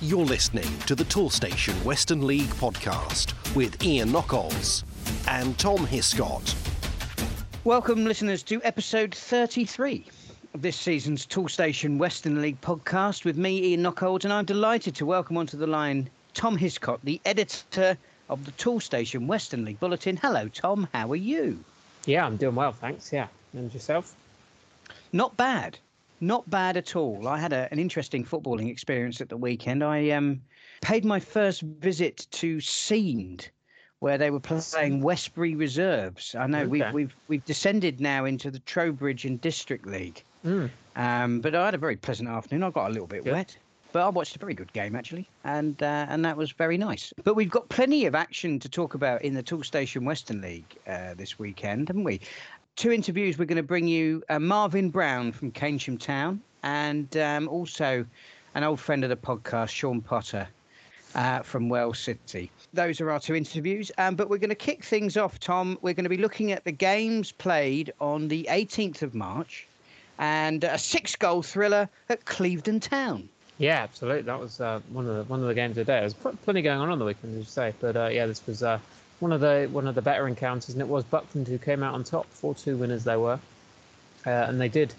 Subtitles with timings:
[0.00, 4.84] You're listening to the Toolstation Western League podcast with Ian Knockolds
[5.26, 6.54] and Tom Hiscott.
[7.64, 10.06] Welcome, listeners, to episode 33
[10.54, 15.04] of this season's Toolstation Western League podcast with me, Ian Knockolds, and I'm delighted to
[15.04, 20.16] welcome onto the line Tom Hiscott, the editor of the Toolstation Western League Bulletin.
[20.16, 20.86] Hello, Tom.
[20.94, 21.58] How are you?
[22.06, 23.12] Yeah, I'm doing well, thanks.
[23.12, 23.26] Yeah.
[23.52, 24.14] And yourself?
[25.12, 25.76] Not bad.
[26.20, 27.28] Not bad at all.
[27.28, 29.84] I had a, an interesting footballing experience at the weekend.
[29.84, 30.40] I um,
[30.80, 33.48] paid my first visit to Seend,
[34.00, 36.34] where they were playing Westbury Reserves.
[36.34, 36.66] I know okay.
[36.66, 40.24] we've we've we've descended now into the Trowbridge and District League.
[40.44, 40.70] Mm.
[40.96, 42.64] Um, but I had a very pleasant afternoon.
[42.64, 43.32] I got a little bit Good.
[43.32, 43.58] wet,
[43.92, 47.12] but I watched a very good game actually, and uh, and that was very nice.
[47.24, 51.14] But we've got plenty of action to talk about in the Toolstation Western League uh,
[51.14, 52.20] this weekend, haven't we?
[52.78, 53.36] Two interviews.
[53.36, 58.06] We're going to bring you uh, Marvin Brown from Keynsham Town and um, also
[58.54, 60.46] an old friend of the podcast, Shaun Potter
[61.16, 62.52] uh, from Wells City.
[62.72, 63.90] Those are our two interviews.
[63.98, 65.76] Um, but we're going to kick things off, Tom.
[65.82, 69.66] We're going to be looking at the games played on the 18th of March
[70.20, 73.28] and a six goal thriller at Clevedon Town.
[73.58, 74.22] Yeah, absolutely.
[74.22, 75.98] That was uh, one of the one of the games of the day.
[75.98, 77.74] There's plenty going on on the weekend, as you say.
[77.80, 78.78] But uh, yeah, this was uh,
[79.20, 81.94] one of the one of the better encounters, and it was Buckland who came out
[81.94, 82.26] on top.
[82.26, 83.40] Four two winners they were,
[84.26, 84.94] uh, and they did.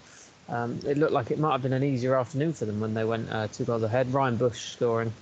[0.48, 3.04] Um, it looked like it might have been an easier afternoon for them when they
[3.04, 4.12] went uh, two goals ahead.
[4.12, 5.12] Ryan Bush scoring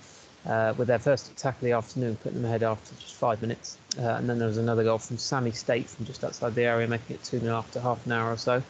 [0.47, 3.77] uh, with their first attack of the afternoon, putting them ahead after just five minutes.
[3.99, 6.87] Uh, and then there was another goal from Sammy State from just outside the area,
[6.89, 8.63] making it 2 0 after half an hour or so.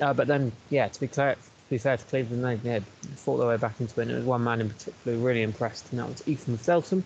[0.00, 2.80] Uh, but then, yeah, to be clear, to be fair to Clevedon, they yeah,
[3.16, 4.04] fought their way back into it.
[4.04, 7.04] And it was one man in particular who really impressed, and that was Ethan Felton.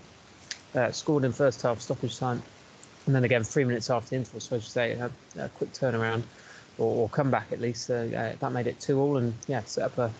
[0.74, 2.42] Uh, scored in first half stoppage time
[3.06, 4.40] and then again three minutes after the interval.
[4.40, 6.22] So as you say, a, a quick turnaround
[6.78, 7.90] or, or comeback at least.
[7.90, 8.06] Uh,
[8.38, 10.10] that made it two all, and yeah, set up a,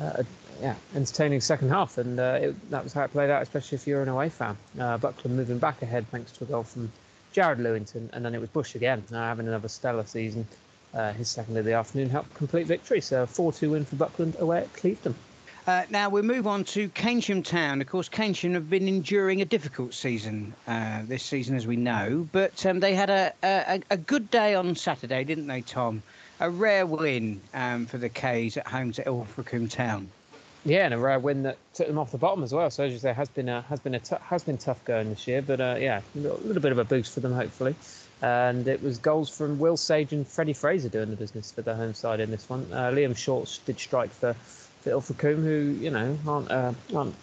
[0.00, 0.24] a
[0.60, 3.86] yeah entertaining second half, and uh, it, that was how it played out, especially if
[3.86, 4.56] you're an away fan.
[4.78, 6.90] Uh, Buckland moving back ahead thanks to a goal from
[7.32, 10.46] Jared Lewington, and then it was Bush again, uh, having another stellar season.
[10.94, 13.00] Uh, his second of the afternoon helped complete victory.
[13.00, 15.16] So a 4-2 win for Buckland away at Clevedon.
[15.66, 17.80] Uh, now we move on to Keynsham Town.
[17.80, 22.28] Of course, Keynsham have been enduring a difficult season uh, this season, as we know,
[22.32, 26.02] but um, they had a, a, a, good day on Saturday, didn't they, Tom?
[26.40, 30.10] A rare win um, for the K's at home to Ilfracombe Town.
[30.66, 32.70] Yeah, and a rare win that took them off the bottom as well.
[32.70, 35.08] So as you say, has been a, has been a t- has been tough going
[35.08, 37.74] this year, but uh, yeah, a little, little, bit of a boost for them hopefully.
[38.20, 41.74] And it was goals from Will Sage and Freddie Fraser doing the business for the
[41.74, 42.66] home side in this one.
[42.70, 44.34] Uh, Liam Shorts did strike for
[44.84, 47.14] for Ilfracombe, who you know aren't, uh, aren't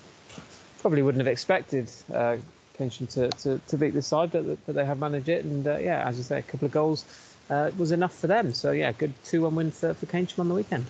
[0.79, 2.37] probably wouldn't have expected uh,
[2.77, 5.45] Keynsham to, to, to beat this side, but, but they have managed it.
[5.45, 7.05] And uh, yeah, as you say, a couple of goals
[7.51, 8.53] uh, was enough for them.
[8.53, 10.87] So yeah, good two-one win for for Keynsham on the weekend.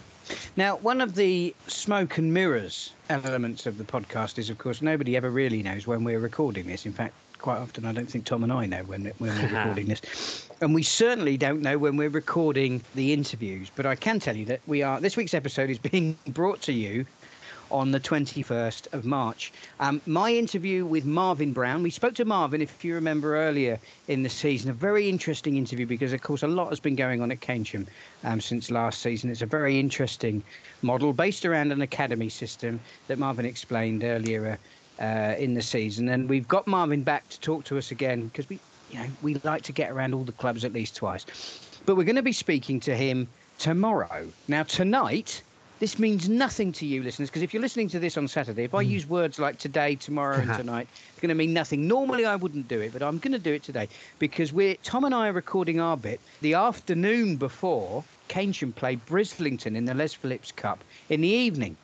[0.56, 5.18] Now, one of the smoke and mirrors elements of the podcast is, of course, nobody
[5.18, 6.86] ever really knows when we're recording this.
[6.86, 9.88] In fact, quite often I don't think Tom and I know when, when we're recording
[9.88, 10.50] this.
[10.62, 13.72] And we certainly don't know when we're recording the interviews.
[13.76, 16.72] But I can tell you that we are, this week's episode is being brought to
[16.72, 17.04] you
[17.72, 19.52] on the 21st of March.
[19.80, 24.22] Um, my interview with Marvin Brown, we spoke to Marvin, if you remember earlier in
[24.22, 27.32] the season, a very interesting interview because, of course, a lot has been going on
[27.32, 27.88] at Keynsham
[28.24, 29.32] um, since last season.
[29.32, 30.44] It's a very interesting
[30.84, 34.60] model based around an academy system that Marvin explained earlier
[35.00, 36.10] uh, in the season.
[36.10, 38.60] And we've got Marvin back to talk to us again because we,
[38.91, 41.25] you know, we like to get around all the clubs at least twice.
[41.85, 44.28] But we're going to be speaking to him tomorrow.
[44.47, 45.41] Now, tonight,
[45.79, 48.75] this means nothing to you, listeners, because if you're listening to this on Saturday, if
[48.75, 48.91] I hmm.
[48.91, 51.88] use words like today, tomorrow, and tonight, it's going to mean nothing.
[51.88, 53.88] Normally, I wouldn't do it, but I'm going to do it today
[54.19, 59.75] because we're Tom and I are recording our bit the afternoon before Keynsham played Brislington
[59.75, 61.75] in the Les Phillips Cup in the evening,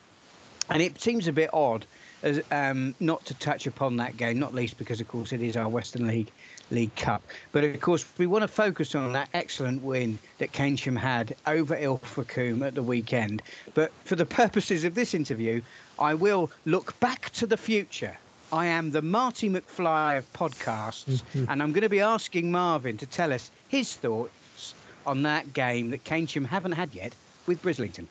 [0.70, 1.84] and it seems a bit odd
[2.22, 5.56] as, um, not to touch upon that game, not least because, of course, it is
[5.56, 6.30] our Western League
[6.70, 7.22] League Cup.
[7.52, 11.74] But of course, we want to focus on that excellent win that Keynsham had over
[11.74, 13.42] Ilfracombe at the weekend.
[13.74, 15.62] But for the purposes of this interview,
[15.98, 18.16] I will look back to the future.
[18.52, 23.06] I am the Marty McFly of podcasts, and I'm going to be asking Marvin to
[23.06, 24.74] tell us his thoughts
[25.06, 27.14] on that game that Keynsham haven't had yet
[27.46, 28.06] with Brislington.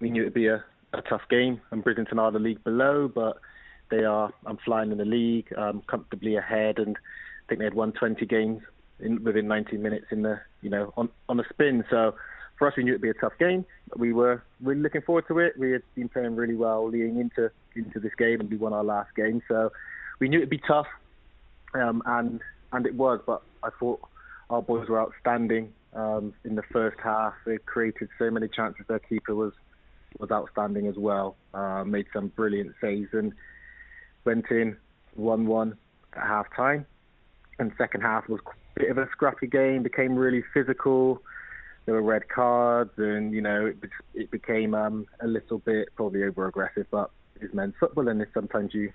[0.00, 3.38] We knew it'd be a, a tough game, and Brislington are the league below, but
[3.90, 4.32] they are.
[4.46, 8.24] I'm flying in the league, um, comfortably ahead, and I think they had won 20
[8.26, 8.62] games
[9.00, 11.84] in, within 19 minutes in the you know on on a spin.
[11.90, 12.14] So
[12.58, 13.64] for us, we knew it'd be a tough game.
[13.96, 15.58] We were really looking forward to it.
[15.58, 18.84] We had been playing really well leading into into this game, and we won our
[18.84, 19.42] last game.
[19.48, 19.70] So
[20.20, 20.88] we knew it'd be tough,
[21.74, 22.40] um, and
[22.72, 23.20] and it was.
[23.26, 24.00] But I thought
[24.50, 27.34] our boys were outstanding um, in the first half.
[27.46, 28.84] They created so many chances.
[28.88, 29.52] Their keeper was
[30.18, 31.36] was outstanding as well.
[31.54, 33.32] Uh, made some brilliant saves and
[34.24, 34.76] went in
[35.18, 35.76] 1-1
[36.16, 36.86] at half time.
[37.58, 38.40] And second half was
[38.76, 41.22] a bit of a scrappy game, became really physical.
[41.86, 43.76] There were red cards, and you know it,
[44.14, 46.86] it became um, a little bit probably over aggressive.
[46.90, 47.10] But
[47.40, 48.92] it's men's football, and it's sometimes you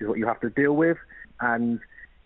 [0.00, 0.98] is what you have to deal with.
[1.40, 1.80] And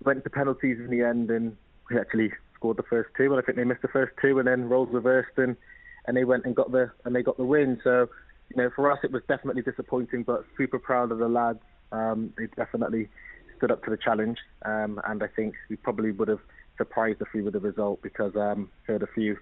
[0.05, 1.57] went to penalties in the end, and
[1.89, 3.33] we actually scored the first two.
[3.33, 5.57] And I think they missed the first two, and then roles reversed, and
[6.07, 7.81] and they went and got the and they got the win.
[7.85, 8.09] So
[8.51, 11.61] you know, for us it was definitely disappointing, but super proud of the lads.
[11.93, 13.09] Um, they definitely
[13.57, 16.41] stood up to the challenge, um, and I think we probably would have
[16.77, 19.37] surprised a few with the result because um, heard a few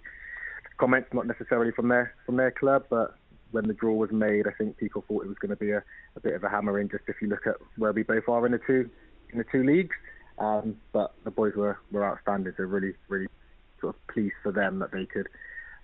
[0.78, 3.14] comments, not necessarily from their from their club, but
[3.52, 5.82] when the draw was made, I think people thought it was going to be a,
[6.16, 6.88] a bit of a hammering.
[6.88, 8.90] Just if you look at where we both are in the two
[9.30, 9.94] in the two leagues,
[10.38, 12.52] um, but the boys were were outstanding.
[12.56, 13.28] So really, really
[13.80, 15.28] sort of pleased for them that they could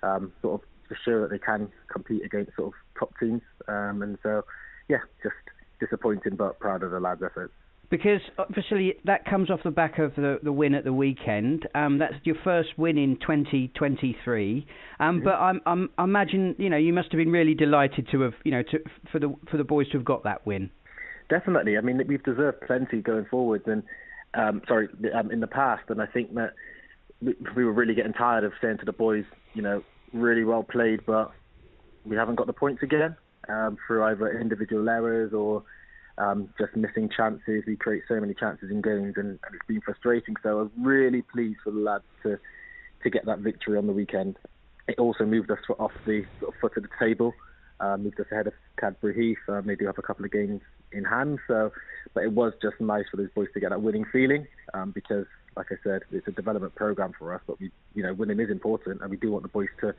[0.03, 0.69] um, sort of
[1.05, 3.43] show that they can compete against sort of top teams.
[3.69, 4.43] Um, and so,
[4.89, 5.35] yeah, just
[5.81, 7.53] disappointing, but proud of the lads' efforts
[7.93, 11.69] because obviously that comes off the back of the, the win at the weekend.
[11.75, 14.67] Um, that's your first win in 2023.
[14.99, 15.23] Um, yeah.
[15.23, 18.33] But I'm, I'm, I imagine you know you must have been really delighted to have
[18.45, 18.79] you know to,
[19.13, 20.71] for the for the boys to have got that win.
[21.29, 21.77] Definitely.
[21.77, 23.83] I mean we've deserved plenty going forwards and
[24.33, 26.55] um, sorry um, in the past, and I think that
[27.21, 30.63] we, we were really getting tired of saying to the boys, you know, really well
[30.63, 31.33] played, but
[32.05, 33.17] we haven't got the points again
[33.49, 35.65] um, through either individual errors or
[36.19, 37.65] um, just missing chances.
[37.67, 40.35] We create so many chances in games, and, and it's been frustrating.
[40.43, 42.39] So I was really pleased for the lads to
[43.03, 44.37] to get that victory on the weekend.
[44.87, 47.35] It also moved us off the sort of foot of the table,
[47.81, 49.39] uh, moved us ahead of Cadbury Heath.
[49.49, 50.61] Um, they do have a couple of games
[50.93, 51.73] in hand, so
[52.15, 55.27] but it was just nice for those boys to get that winning feeling um, because,
[55.57, 57.41] like I said, it's a development program for us.
[57.47, 59.95] But we, you know, winning is important, and we do want the boys to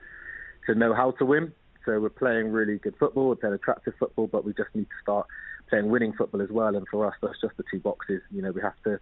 [0.68, 1.54] to know how to win.
[1.86, 5.02] So we're playing really good football, we're playing attractive football, but we just need to
[5.02, 5.28] start
[5.70, 6.76] playing winning football as well.
[6.76, 8.22] And for us, that's just the two boxes.
[8.32, 9.00] You know, we have to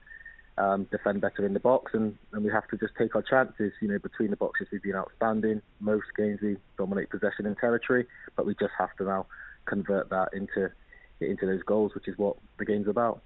[0.58, 3.72] um, defend better in the box, and, and we have to just take our chances.
[3.82, 5.62] You know, between the boxes, we've been outstanding.
[5.80, 9.28] Most games we dominate possession and territory, but we just have to now
[9.66, 10.72] convert that into
[11.20, 13.22] into those goals, which is what the game's about.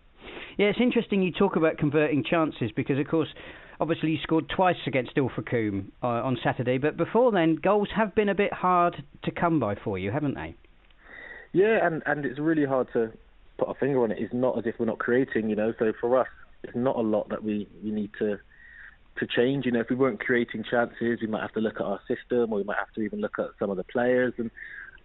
[0.58, 3.28] Yeah, it's interesting you talk about converting chances because, of course,
[3.80, 8.30] obviously you scored twice against Ilfracombe uh, on Saturday, but before then, goals have been
[8.30, 10.56] a bit hard to come by for you, haven't they?
[11.52, 13.12] Yeah, and and it's really hard to
[13.58, 14.18] put a finger on it.
[14.20, 15.74] It's not as if we're not creating, you know.
[15.80, 16.28] So for us,
[16.64, 18.38] it's not a lot that we we need to
[19.20, 19.66] to change.
[19.66, 22.52] You know, if we weren't creating chances, we might have to look at our system,
[22.52, 24.34] or we might have to even look at some of the players.
[24.38, 24.52] And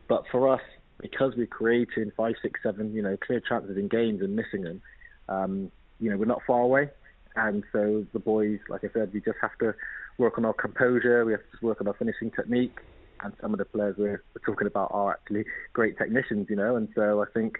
[0.09, 0.63] but for us,
[1.01, 4.83] because we're creating five, six, seven, you know, clear chances in games and missing them,
[5.31, 6.91] um, you know, we're not far away.
[7.37, 9.75] And so the boys, like I said, we just have to
[10.19, 11.25] work on our composure.
[11.25, 12.79] We have to work on our finishing technique.
[13.23, 16.77] And some of the players we're, we're talking about are actually great technicians, you know.
[16.77, 17.59] And so I think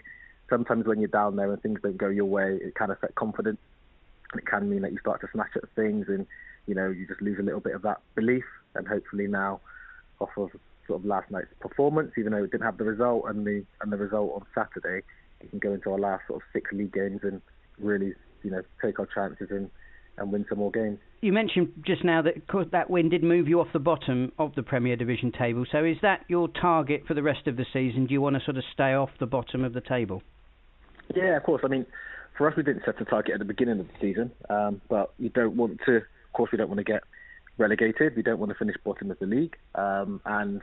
[0.49, 3.59] sometimes when you're down there and things don't go your way, it can affect confidence.
[4.31, 6.25] And it can mean that you start to snatch at things and,
[6.67, 8.45] you know, you just lose a little bit of that belief.
[8.75, 9.61] And hopefully now,
[10.19, 10.49] off of
[10.87, 13.91] sort of last night's performance, even though it didn't have the result and the and
[13.91, 15.05] the result on Saturday,
[15.41, 17.41] we can go into our last sort of six league games and
[17.79, 18.13] really,
[18.43, 19.69] you know, take our chances and
[20.17, 20.99] and win some more games.
[21.21, 22.33] You mentioned just now that
[22.71, 25.65] that win did move you off the bottom of the Premier Division table.
[25.71, 28.07] So is that your target for the rest of the season?
[28.07, 30.21] Do you want to sort of stay off the bottom of the table?
[31.15, 31.61] Yeah, of course.
[31.63, 31.85] I mean,
[32.37, 35.13] for us, we didn't set a target at the beginning of the season, um, but
[35.19, 35.97] we don't want to.
[35.97, 37.03] Of course, we don't want to get
[37.57, 38.15] relegated.
[38.15, 40.61] We don't want to finish bottom of the league, um, and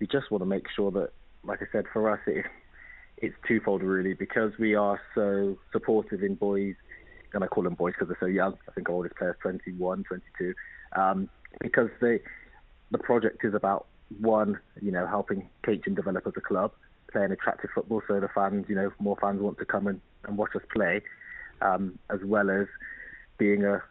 [0.00, 1.10] we just want to make sure that,
[1.44, 2.46] like I said, for us, it,
[3.20, 6.74] it's twofold really because we are so supportive in boys,
[7.34, 8.54] and I call them boys because they're so young.
[8.68, 10.54] I think our oldest player is 21, 22,
[10.96, 11.28] um,
[11.60, 12.20] because they,
[12.90, 13.86] the project is about
[14.20, 16.72] one, you know, helping Keighley develop as a club,
[17.12, 20.38] playing attractive football so the fans, you know, more fans want to come and, and
[20.38, 21.02] watch us play,
[21.60, 22.66] um, as well as
[23.36, 23.82] being a,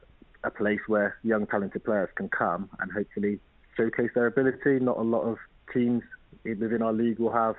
[0.43, 3.39] a place where young talented players can come and hopefully
[3.75, 4.79] showcase their ability.
[4.79, 5.37] Not a lot of
[5.73, 6.03] teams
[6.43, 7.55] within our league will have,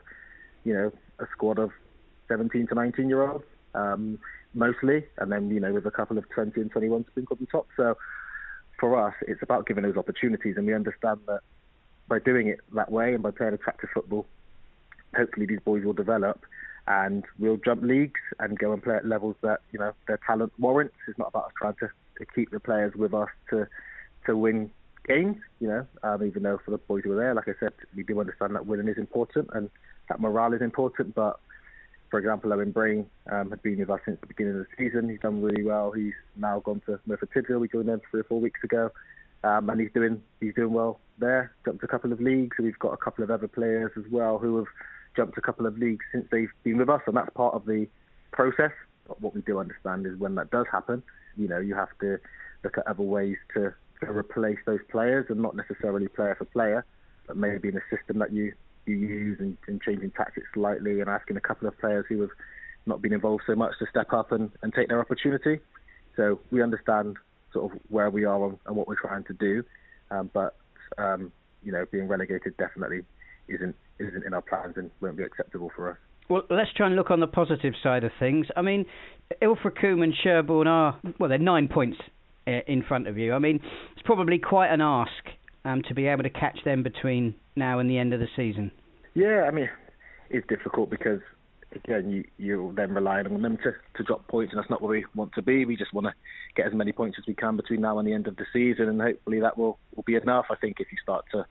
[0.64, 1.70] you know, a squad of
[2.28, 3.44] 17 to 19 year olds,
[3.74, 4.18] um,
[4.54, 7.66] mostly, and then, you know, with a couple of 20 and 21 sprinkled on top.
[7.76, 7.96] So
[8.78, 11.40] for us, it's about giving those opportunities, and we understand that
[12.08, 14.26] by doing it that way and by playing attractive football,
[15.16, 16.44] hopefully these boys will develop
[16.86, 20.52] and we'll jump leagues and go and play at levels that you know their talent
[20.58, 20.94] warrants.
[21.06, 23.66] It's not about us trying to, to keep the players with us to
[24.26, 24.70] to win
[25.08, 25.36] games.
[25.60, 28.02] You know, um, even though for the boys who are there, like I said, we
[28.02, 29.70] do understand that winning is important and
[30.08, 31.14] that morale is important.
[31.14, 31.40] But
[32.10, 35.08] for example, Owen Brain um, had been with us since the beginning of the season.
[35.08, 35.90] He's done really well.
[35.92, 37.60] He's now gone to Merthyr Tydfil.
[37.60, 38.90] We joined them three or four weeks ago,
[39.44, 41.52] um, and he's doing he's doing well there.
[41.64, 42.56] Jumped a couple of leagues.
[42.58, 44.66] We've got a couple of other players as well who have
[45.16, 47.88] jumped a couple of leagues since they've been with us, and that's part of the
[48.32, 48.72] process.
[49.06, 51.02] But what we do understand is when that does happen,
[51.36, 52.18] you know, you have to
[52.62, 56.84] look at other ways to, to replace those players, and not necessarily player for player,
[57.26, 58.52] but maybe in a system that you
[58.86, 62.30] you use and, and changing tactics slightly and asking a couple of players who have
[62.86, 65.60] not been involved so much to step up and, and take their opportunity.
[66.16, 67.16] So we understand
[67.52, 69.62] sort of where we are and, what we're trying to do,
[70.10, 70.56] um, but
[70.96, 73.02] um, you know, being relegated definitely
[73.48, 75.98] isn't isn't in our plans and won't be acceptable for us.
[76.28, 78.46] Well, let's try and look on the positive side of things.
[78.54, 78.84] I mean,
[79.40, 81.98] Ilfracombe and Sherborne are well, they're nine points
[82.66, 83.32] in front of you.
[83.32, 83.60] I mean,
[83.92, 85.10] it's probably quite an ask
[85.64, 88.70] um, to be able to catch them between now and the end of the season.
[89.14, 89.68] Yeah, I mean,
[90.30, 91.20] it's difficult because
[91.72, 94.90] again, you you're then relying on them to, to drop points, and that's not where
[94.90, 95.64] we want to be.
[95.64, 96.14] We just want to
[96.56, 98.88] get as many points as we can between now and the end of the season,
[98.88, 100.46] and hopefully that will, will be enough.
[100.50, 101.46] I think if you start to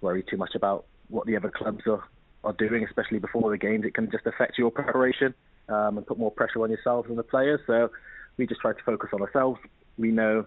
[0.00, 2.02] worry too much about what the other clubs are,
[2.44, 5.34] are doing, especially before the games, it can just affect your preparation
[5.68, 7.60] um, and put more pressure on yourselves and the players.
[7.66, 7.90] So
[8.36, 9.60] we just try to focus on ourselves.
[9.98, 10.46] We know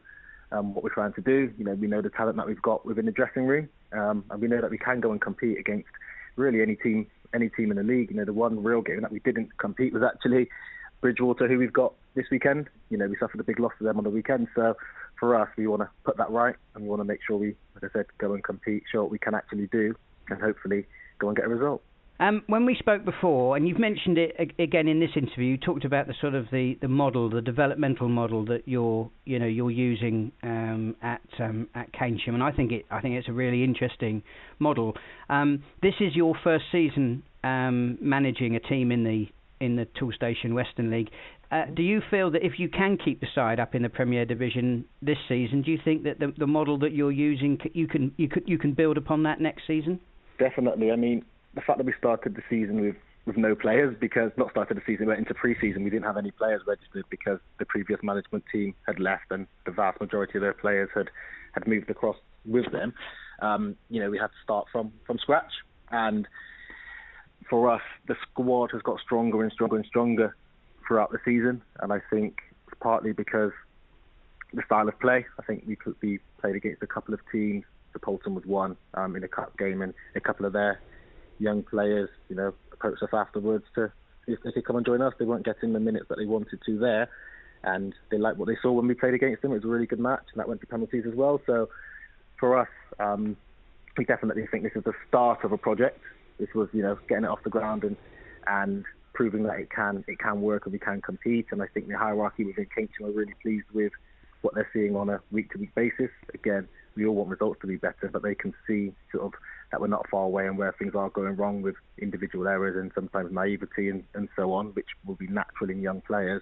[0.52, 1.52] um, what we're trying to do.
[1.58, 4.42] You know, we know the talent that we've got within the dressing room, um, and
[4.42, 5.90] we know that we can go and compete against
[6.36, 8.10] really any team any team in the league.
[8.12, 10.50] You know, the one real game that we didn't compete was actually
[11.02, 12.70] Bridgwater, who we've got this weekend.
[12.90, 14.48] You know, we suffered a big loss to them on the weekend.
[14.56, 14.76] So
[15.20, 17.56] for us, we want to put that right, and we want to make sure we,
[17.76, 19.96] like I said, go and compete, show what we can actually do,
[20.30, 20.86] and hopefully
[21.20, 21.82] go and get a result.
[22.18, 25.84] Um, when we spoke before, and you've mentioned it again in this interview, you talked
[25.84, 29.72] about the sort of the, the model, the developmental model that you're you know you're
[29.72, 33.66] using um, at um, at Keynsham, and I think it I think it's a really
[33.66, 34.24] interesting
[34.60, 34.94] model.
[35.30, 39.26] Um, this is your first season um, managing a team in the
[39.60, 41.10] in the Toolstation Western League.
[41.52, 44.26] Uh, do you feel that if you can keep the side up in the Premier
[44.26, 48.14] Division this season, do you think that the, the model that you're using you can
[48.16, 50.00] you could you can build upon that next season?
[50.40, 50.92] Definitely.
[50.92, 51.24] I mean,
[51.56, 52.96] the fact that we started the season with
[53.26, 55.84] with no players because not started the season, we went into pre-season.
[55.84, 59.72] We didn't have any players registered because the previous management team had left and the
[59.72, 61.10] vast majority of their players had
[61.54, 62.94] had moved across with them.
[63.42, 65.52] Um, you know, we had to start from from scratch,
[65.90, 66.28] and
[67.50, 70.36] for us, the squad has got stronger and stronger and stronger
[70.88, 73.52] throughout the season, and I think it's partly because
[74.54, 75.26] the style of play.
[75.40, 77.64] I think we could we played against a couple of teams.
[77.94, 80.80] The Paulton was one um, in a cup game, and a couple of their
[81.40, 83.92] young players, you know, approached us afterwards to
[84.28, 85.14] if they could come and join us.
[85.20, 87.10] They weren't getting the minutes that they wanted to there,
[87.64, 89.52] and they liked what they saw when we played against them.
[89.52, 91.42] It was a really good match, and that went to penalties as well.
[91.46, 91.70] So
[92.40, 93.38] for us, um,
[93.98, 96.00] we definitely think this is the start of a project.
[96.40, 97.96] This was, you know, getting it off the ground and
[98.48, 101.48] and proving that it can it can work and we can compete.
[101.52, 103.94] And I think the hierarchy within Keynsham are really pleased with
[104.42, 106.12] what they're seeing on a week to week basis.
[106.34, 109.34] Again, we all want results to be better, but they can see sort of
[109.72, 112.92] that we're not far away and where things are going wrong with individual errors and
[112.94, 116.42] sometimes naivety and, and so on, which will be natural in young players.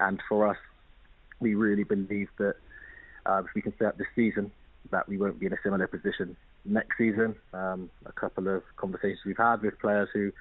[0.00, 0.56] And for us,
[1.40, 2.56] we really believe that
[3.26, 4.50] uh, if we can set up this season,
[4.90, 7.34] that we won't be in a similar position next season.
[7.52, 10.32] Um, a couple of conversations we've had with players who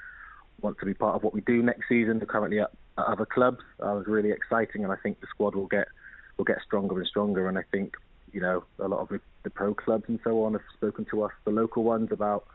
[0.62, 2.18] want to be part of what we do next season.
[2.18, 3.60] They're currently at, at other clubs.
[3.80, 5.88] Uh, was really exciting, and I think the squad will get
[6.38, 7.48] will get stronger and stronger.
[7.48, 7.96] And I think
[8.38, 11.32] you know, a lot of the, pro clubs and so on have spoken to us,
[11.44, 12.46] the local ones, about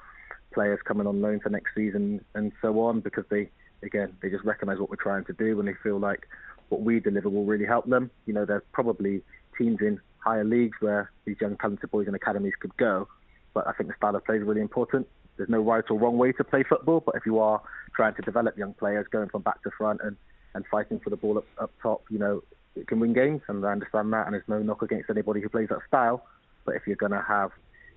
[0.54, 3.48] players coming on loan for next season and so on, because they,
[3.82, 6.28] again, they just recognise what we're trying to do and they feel like
[6.68, 8.12] what we deliver will really help them.
[8.26, 9.22] You know, there's probably
[9.58, 13.08] teams in higher leagues where these young talented boys and academies could go,
[13.52, 15.08] but I think the style of play is really important.
[15.36, 17.60] There's no right or wrong way to play football, but if you are
[17.96, 20.16] trying to develop young players, going from back to front and,
[20.54, 22.42] and fighting for the ball up, up top, you know,
[22.75, 25.49] it can win games, and I understand that, and there's no knock against anybody who
[25.49, 26.25] plays that style.
[26.64, 27.50] But if you're going to have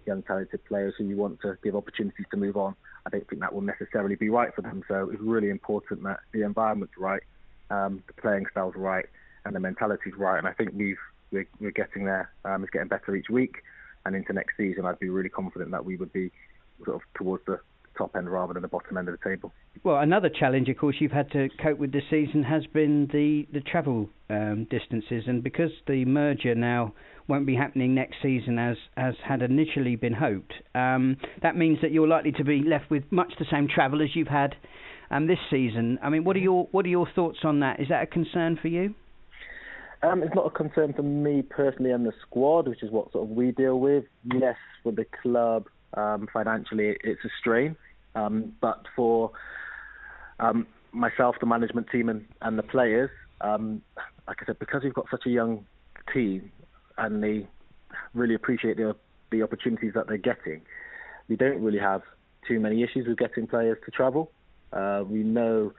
[0.05, 3.41] young talented players who you want to give opportunities to move on, I don't think
[3.41, 4.83] that will necessarily be right for them.
[4.87, 7.21] So it's really important that the environment's right,
[7.69, 9.05] um, the playing style's right,
[9.45, 10.37] and the mentality's right.
[10.37, 10.97] And I think we've
[11.31, 12.31] we're, we're getting there.
[12.43, 13.63] Um, it's getting better each week,
[14.05, 16.31] and into next season, I'd be really confident that we would be
[16.83, 17.59] sort of towards the
[17.97, 19.51] top end rather than the bottom end of the table.
[19.83, 23.47] Well, another challenge, of course, you've had to cope with this season has been the
[23.53, 26.93] the travel um, distances, and because the merger now
[27.27, 31.91] won't be happening next season as as had initially been hoped, um, that means that
[31.91, 34.55] you're likely to be left with much the same travel as you've had
[35.11, 35.99] um, this season.
[36.01, 37.79] I mean, what are your what are your thoughts on that?
[37.79, 38.93] Is that a concern for you?
[40.03, 43.23] Um, it's not a concern for me personally and the squad, which is what sort
[43.23, 44.03] of we deal with.
[44.23, 47.75] Yes, for the club, um, financially, it's a strain.
[48.15, 49.31] Um, but for
[50.39, 53.09] um, myself, the management team, and, and the players,
[53.41, 53.81] um,
[54.27, 55.65] like I said, because we've got such a young
[56.13, 56.51] team
[56.97, 57.47] and they
[58.13, 58.95] really appreciate the,
[59.31, 60.61] the opportunities that they're getting,
[61.27, 62.01] we don't really have
[62.47, 64.31] too many issues with getting players to travel.
[64.71, 65.73] Uh, we know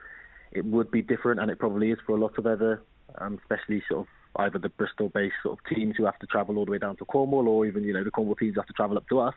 [0.51, 2.81] it would be different, and it probably is for a lot of other,
[3.19, 4.07] um, especially sort of
[4.45, 7.05] either the Bristol-based sort of teams who have to travel all the way down to
[7.05, 9.33] Cornwall, or even you know the Cornwall teams have to travel up to us.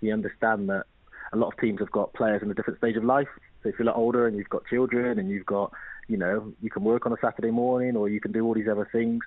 [0.00, 0.84] We understand that
[1.32, 3.28] a lot of teams have got players in a different stage of life.
[3.62, 5.72] So if you're a lot older and you've got children and you've got,
[6.08, 8.68] you know, you can work on a Saturday morning or you can do all these
[8.70, 9.22] other things,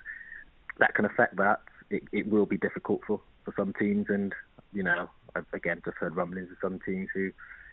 [0.78, 1.60] that can affect that.
[1.90, 4.06] It, it will be difficult for, for some teams.
[4.08, 4.32] And,
[4.72, 7.30] you know, I've again just heard rumblings of some teams who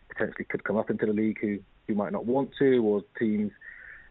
[0.10, 3.52] potentially could come up into the league who, who might not want to, or teams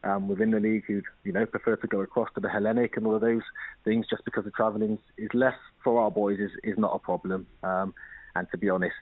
[0.05, 3.07] um, within the league who you know prefer to go across to the Hellenic and
[3.07, 3.43] all of those
[3.85, 7.47] things just because the travelling is less for our boys is, is not a problem.
[7.63, 7.95] Um,
[8.37, 8.95] and to be honest,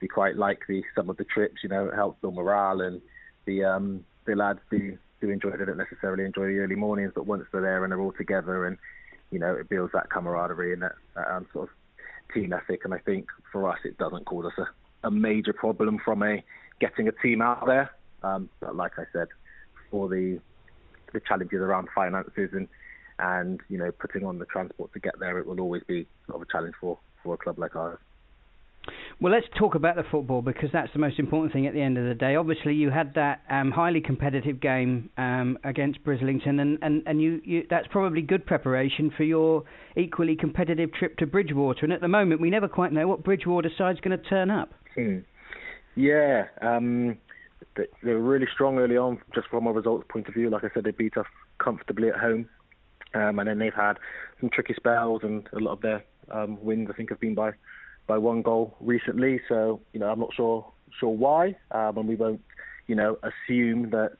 [0.00, 1.62] we quite like the some of the trips.
[1.62, 3.00] You know, it helps build morale, and
[3.44, 5.50] the um, the lads do do enjoy.
[5.50, 8.66] They don't necessarily enjoy the early mornings, but once they're there and they're all together,
[8.66, 8.78] and
[9.30, 12.84] you know, it builds that camaraderie and that, that um, sort of team ethic.
[12.84, 16.44] And I think for us, it doesn't cause us a, a major problem from a
[16.80, 17.90] getting a team out there.
[18.22, 19.28] Um, but like I said,
[19.90, 20.40] for the
[21.12, 22.68] the challenges around finances and
[23.18, 26.42] and you know putting on the transport to get there, it will always be sort
[26.42, 27.98] of a challenge for for a club like ours.
[29.18, 31.96] Well, let's talk about the football because that's the most important thing at the end
[31.96, 32.36] of the day.
[32.36, 37.40] Obviously, you had that um, highly competitive game um, against Brislington, and, and, and you,
[37.42, 39.64] you, that's probably good preparation for your
[39.96, 41.80] equally competitive trip to Bridgwater.
[41.84, 44.74] And at the moment, we never quite know what Bridgwater side's going to turn up.
[44.94, 45.20] Hmm.
[45.94, 47.16] Yeah, um,
[47.74, 50.50] they, they were really strong early on, just from a results point of view.
[50.50, 51.26] Like I said, they beat us
[51.58, 52.50] comfortably at home,
[53.14, 53.94] um, and then they've had
[54.40, 57.52] some tricky spells, and a lot of their um, wins, I think, have been by
[58.06, 59.40] by one goal recently.
[59.48, 60.66] So you know, I'm not sure
[60.98, 62.42] sure why, um, and we won't
[62.86, 64.16] you know assume that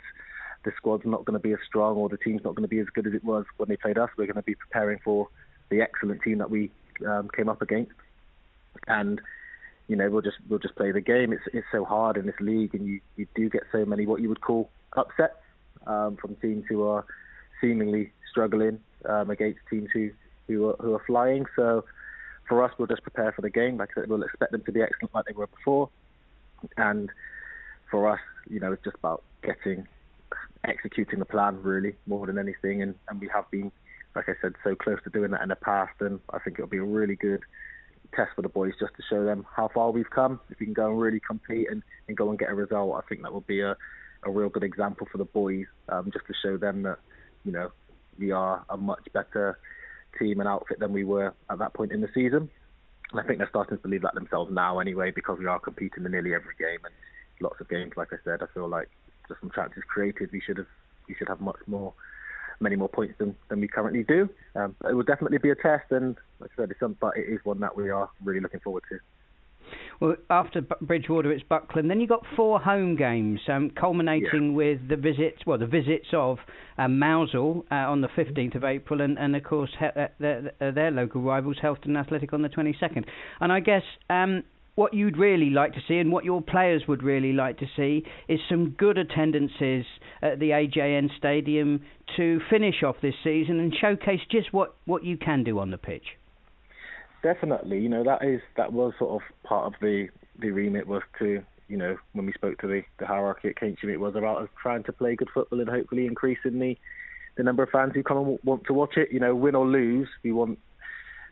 [0.65, 2.81] the squad's not going to be as strong or the team's not going to be
[2.81, 4.11] as good as it was when they played us.
[4.17, 5.29] We're going to be preparing for
[5.71, 6.71] the excellent team that we
[7.07, 7.93] um, came up against,
[8.87, 9.21] and
[9.89, 11.33] you know we'll just we'll just play the game.
[11.33, 14.21] It's it's so hard in this league, and you you do get so many what
[14.21, 15.35] you would call upsets
[15.87, 17.05] um, from teams who are
[17.61, 20.11] seemingly struggling um, against teams who
[20.49, 21.47] who are, who are flying.
[21.55, 21.85] So
[22.49, 23.77] for us, we'll just prepare for the game.
[23.77, 25.89] Like I said, we'll expect them to be excellent like they were before.
[26.77, 27.11] And
[27.91, 29.87] for us, you know, it's just about getting,
[30.65, 32.83] executing the plan really more than anything.
[32.83, 33.73] And, and we have been,
[34.15, 35.95] like I said, so close to doing that in the past.
[36.01, 37.43] And I think it'll be a really good
[38.15, 40.41] test for the boys just to show them how far we've come.
[40.51, 43.09] If we can go and really compete and, and go and get a result, I
[43.09, 43.77] think that will be a,
[44.23, 46.99] a real good example for the boys, um, just to show them that,
[47.45, 47.71] you know,
[48.19, 49.59] we are a much better
[50.19, 52.51] team and outfit than we were at that point in the season.
[53.13, 56.05] And I think they're starting to believe that themselves now anyway, because we are competing
[56.05, 56.95] in nearly every game and
[57.41, 57.93] lots of games.
[57.97, 58.89] Like I said, I feel like
[59.29, 60.67] just some chances created, we should have
[61.09, 61.93] we should have much more,
[62.59, 64.29] many more points than, than we currently do.
[64.57, 67.17] Um, but it will definitely be a test, and like I said, it's some, but
[67.17, 68.99] it is one that we are really looking forward to.
[70.01, 71.91] Well, after Bridgwater, it's Buckland.
[71.91, 74.57] Then you got four home games, um, culminating yeah.
[74.57, 76.39] with the visits, well, the visits of
[76.79, 80.53] um, Mousehole uh, on the 15th of April, and, and of course he- uh, their,
[80.61, 83.05] their local rivals, Helston Athletic, on the 22nd.
[83.41, 87.03] And I guess um, what you'd really like to see, and what your players would
[87.03, 89.87] really like to see, is some good attendances
[90.21, 91.83] at the AJN Stadium
[92.17, 95.79] to finish off this season and showcase just what, what you can do on the
[95.79, 96.05] pitch
[97.23, 97.79] definitely.
[97.81, 101.43] You know, that is that was sort of part of the the remit was to
[101.69, 104.85] you know when we spoke to the, the hierarchy at Keynsham, it was about trying
[104.85, 106.77] to play good football and hopefully increasing the
[107.37, 109.09] the number of fans who come and want to watch it.
[109.11, 110.59] You know, win or lose, we want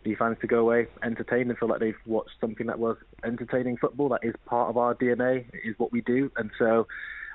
[0.05, 3.79] the fans to go away entertained and feel like they've watched something that was entertaining
[3.79, 4.11] football.
[4.11, 5.47] That is part of our DNA.
[5.55, 6.87] It is what we do, and so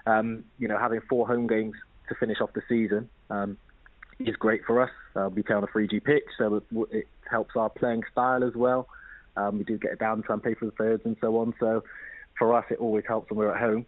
[0.06, 1.76] um, you know, having four home games
[2.10, 3.10] to finish off the season.
[3.30, 3.58] Um,
[4.20, 4.92] is great for us.
[5.16, 8.88] Uh, we play on a 3G pitch, so it, helps our playing style as well.
[9.38, 11.54] Um, we do get it down, try and play for the thirds and so on.
[11.60, 11.84] So
[12.40, 13.86] for us, it always helps when we're at home,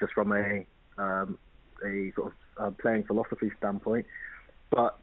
[0.00, 0.64] just from a
[0.96, 1.38] um,
[1.84, 4.06] a sort of uh, playing philosophy standpoint.
[4.70, 4.98] But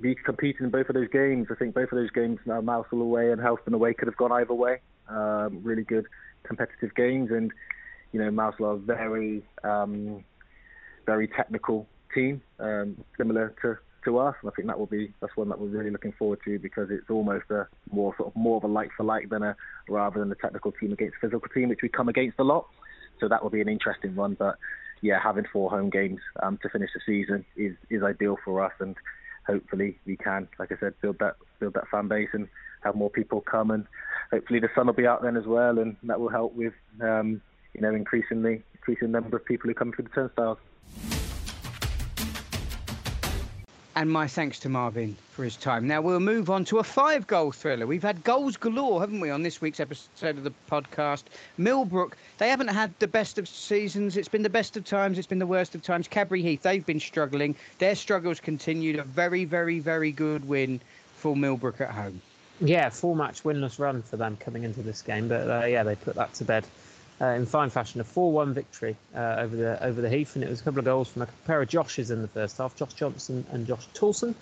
[0.00, 1.46] we competed in both of those games.
[1.50, 4.32] I think both of those games, now Mousehole away and Helston away, could have gone
[4.32, 4.80] either way.
[5.08, 6.06] Um, really good
[6.42, 7.52] competitive games, and
[8.12, 10.24] you know Mousehole are very um,
[11.06, 14.34] very technical team, um, similar to, to us.
[14.40, 16.88] And I think that will be that's one that we're really looking forward to because
[16.90, 19.56] it's almost a more sort of more of a like for like than a
[19.88, 22.66] rather than a technical team against physical team, which we come against a lot.
[23.20, 24.34] So that will be an interesting one.
[24.34, 24.56] But
[25.02, 28.72] yeah, having four home games um, to finish the season is is ideal for us,
[28.80, 28.96] and
[29.46, 32.48] hopefully we can, like I said, build that build that fan base and
[32.82, 33.86] have more people come, and
[34.30, 37.40] hopefully the sun will be out then as well, and that will help with um,
[37.74, 40.58] you know increasing the increasing number of people who come through the turnstiles.
[43.98, 45.88] And my thanks to Marvin for his time.
[45.88, 47.84] Now we'll move on to a five goal thriller.
[47.84, 51.24] We've had goals galore, haven't we, on this week's episode of the podcast?
[51.56, 54.16] Millbrook, they haven't had the best of seasons.
[54.16, 56.06] It's been the best of times, it's been the worst of times.
[56.06, 57.56] Cadbury Heath, they've been struggling.
[57.78, 59.00] Their struggles continued.
[59.00, 60.80] A very, very, very good win
[61.16, 62.22] for Millbrook at home.
[62.60, 65.96] Yeah, four match winless run for them coming into this game, but uh, yeah, they
[65.96, 66.64] put that to bed
[67.20, 68.00] uh, in fine fashion.
[68.00, 70.84] A 4-1 victory uh, over the over the Heath, and it was a couple of
[70.84, 74.34] goals from a pair of Joshes in the first half, Josh Johnson and Josh Toulson.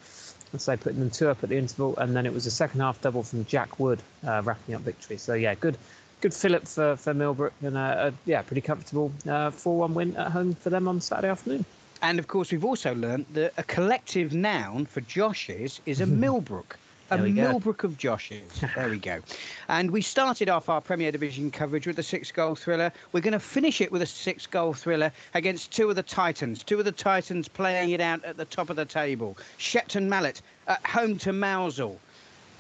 [0.52, 2.80] And so putting them two up at the interval, and then it was a second
[2.80, 5.16] half double from Jack Wood uh, wrapping up victory.
[5.16, 5.76] So yeah, good
[6.20, 10.54] good fillip for for Millbrook, and a, yeah, pretty comfortable 4-1 uh, win at home
[10.54, 11.64] for them on Saturday afternoon.
[12.02, 16.78] And of course, we've also learnt that a collective noun for Joshes is a Millbrook
[17.10, 18.42] a Millbrook of Josh's.
[18.74, 19.20] There we go.
[19.68, 22.92] And we started off our Premier Division coverage with a six goal thriller.
[23.12, 26.62] We're going to finish it with a six goal thriller against two of the Titans.
[26.62, 29.36] Two of the Titans playing it out at the top of the table.
[29.56, 31.98] Shepton Mallet at home to Mousehole.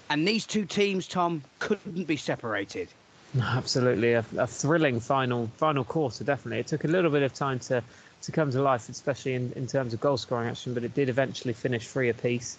[0.08, 2.88] And these two teams, Tom, couldn't be separated.
[3.42, 6.24] Absolutely, a, a, thrilling final final quarter.
[6.24, 7.82] Definitely, it took a little bit of time to
[8.22, 11.08] to come to life, especially in, in terms of goal scoring action, but it did
[11.08, 12.56] eventually finish three apiece.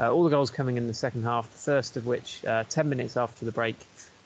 [0.00, 2.88] Uh, all the goals coming in the second half, the first of which, uh, 10
[2.88, 3.76] minutes after the break,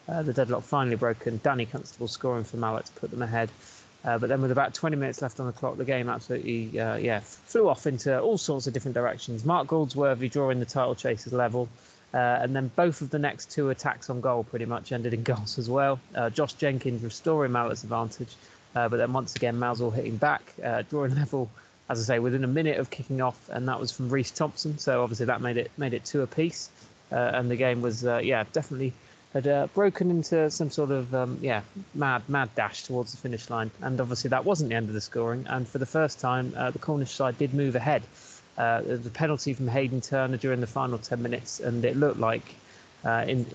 [0.09, 1.41] uh, the deadlock finally broken.
[1.43, 3.51] Danny Constable scoring for Mallet to put them ahead.
[4.05, 6.95] Uh, but then with about 20 minutes left on the clock, the game absolutely, uh,
[6.97, 9.45] yeah, flew off into all sorts of different directions.
[9.45, 11.69] Mark Goldsworthy drawing the title chasers level.
[12.13, 15.23] Uh, and then both of the next two attacks on goal pretty much ended in
[15.25, 15.99] goals as well.
[16.33, 18.37] Josh Jenkins restoring Mallet's advantage.
[18.75, 20.55] but then once again, Mousehole hitting back,
[20.89, 21.51] drawing level
[21.89, 24.79] as I say, within a minute of kicking off, and that was from Reese Thompson.
[24.79, 26.71] So obviously that made it made it two apiece,
[27.13, 28.93] uh, and the game was uh, yeah definitely
[29.33, 31.63] had uh, broken into some sort of um, yeah
[31.95, 35.01] mad mad dash towards the finish line, and obviously that wasn't the end of the
[35.01, 35.47] scoring.
[35.49, 38.03] And for the first time, uh, the Cornish side did move ahead.
[38.57, 42.55] Uh, the penalty from Hayden Turner during the final 10 minutes, and it looked like
[43.05, 43.47] uh, in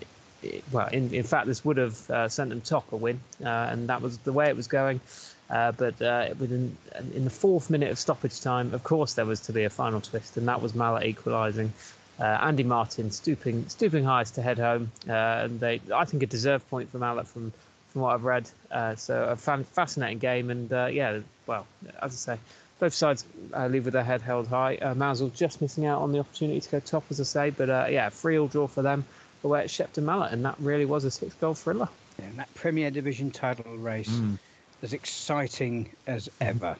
[0.71, 3.89] well, in, in fact, this would have uh, sent them top a win, uh, and
[3.89, 5.01] that was the way it was going.
[5.49, 6.77] Uh, but uh, within
[7.13, 9.99] in the fourth minute of stoppage time, of course, there was to be a final
[9.99, 11.73] twist, and that was Mallet equalising.
[12.19, 16.27] Uh, Andy Martin stooping stooping highest to head home, uh, and they I think a
[16.27, 17.51] deserved point for Mallet from
[17.91, 18.49] from what I've read.
[18.69, 21.65] Uh, so a fan, fascinating game, and uh, yeah, well,
[21.99, 22.41] as I say,
[22.79, 23.25] both sides
[23.69, 24.75] leave with their head held high.
[24.75, 27.91] Uh, Mousehole just missing out on the opportunity to go top, as I say, but
[27.91, 29.03] yeah, free all draw for them
[29.43, 31.89] away at Shepton Mallet, and that really was a six goal thriller.
[32.19, 34.09] Yeah, that Premier Division title race.
[34.09, 34.37] Mm
[34.81, 36.75] as exciting as ever.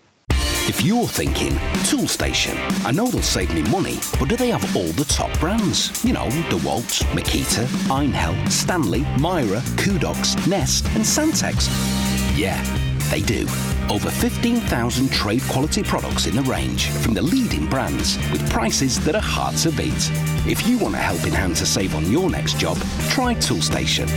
[0.70, 1.54] If you're thinking,
[1.90, 6.06] Toolstation, I know they'll save me money, but do they have all the top brands?
[6.06, 11.68] You know, DeWalt, Makita, Einhell, Stanley, Mira, Kudox, Nest, and Santex.
[12.38, 12.62] Yeah,
[13.10, 13.48] they do.
[13.90, 19.16] Over 15,000 trade quality products in the range from the leading brands with prices that
[19.16, 20.12] are hard to beat.
[20.46, 22.78] If you want a helping hand to save on your next job,
[23.10, 24.08] try Toolstation.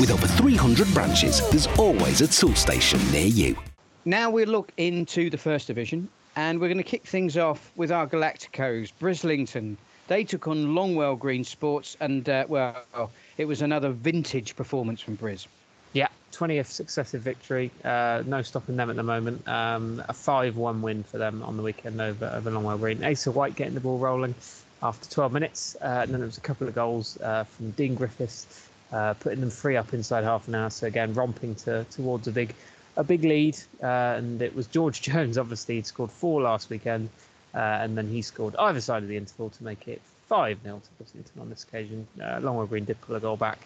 [0.00, 3.56] With over 300 branches, there's always a Toolstation near you.
[4.04, 7.90] Now we'll look into the First Division and we're going to kick things off with
[7.90, 9.76] our Galacticos, Brislington.
[10.06, 15.16] They took on Longwell Green Sports and, uh, well, it was another vintage performance from
[15.16, 15.48] Bris.
[15.94, 17.72] Yeah, 20th successive victory.
[17.84, 19.48] Uh, no stopping them at the moment.
[19.48, 23.04] Um, a 5 1 win for them on the weekend over, over Longwell Green.
[23.04, 24.36] Asa White getting the ball rolling
[24.80, 25.76] after 12 minutes.
[25.82, 29.40] Uh, and then there was a couple of goals uh, from Dean Griffiths uh, putting
[29.40, 30.70] them free up inside half an hour.
[30.70, 32.54] So again, romping to, towards a big
[32.96, 35.38] a big lead, uh, and it was George Jones.
[35.38, 37.08] Obviously, he'd scored four last weekend,
[37.54, 40.82] uh, and then he scored either side of the interval to make it five 0
[40.82, 42.06] to Brislington on this occasion.
[42.20, 43.58] Uh, Longwell Green did pull a goal back.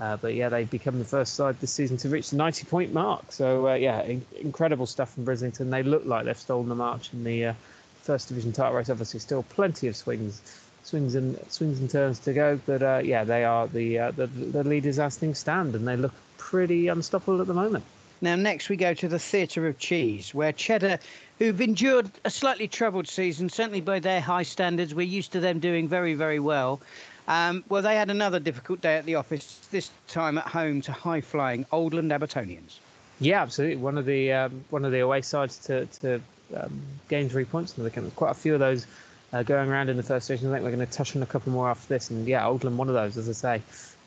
[0.00, 2.92] Uh, but yeah, they've become the first side this season to reach the 90 point
[2.92, 3.32] mark.
[3.32, 5.70] So uh, yeah, in- incredible stuff from Brislington.
[5.70, 7.54] They look like they've stolen the march in the uh,
[8.02, 8.90] first division title race.
[8.90, 10.40] Obviously, still plenty of swings
[10.82, 12.60] swings and swings and turns to go.
[12.66, 15.96] But uh, yeah, they are the, uh, the the leaders as things stand, and they
[15.96, 17.84] look pretty unstoppable at the moment.
[18.20, 20.98] Now, next we go to the Theatre of Cheese, where Cheddar,
[21.38, 25.60] who've endured a slightly troubled season, certainly by their high standards, we're used to them
[25.60, 26.80] doing very, very well.
[27.28, 30.92] Um, well, they had another difficult day at the office, this time at home to
[30.92, 32.78] high flying Oldland Abertonians.
[33.20, 33.76] Yeah, absolutely.
[33.76, 36.20] One of the um, one of the away sides to, to
[36.56, 38.14] um, gain three points in the weekend.
[38.16, 38.86] Quite a few of those
[39.32, 40.50] uh, going around in the first division.
[40.50, 42.10] I think we're going to touch on a couple more after this.
[42.10, 43.62] And yeah, Oldland, one of those, as I say.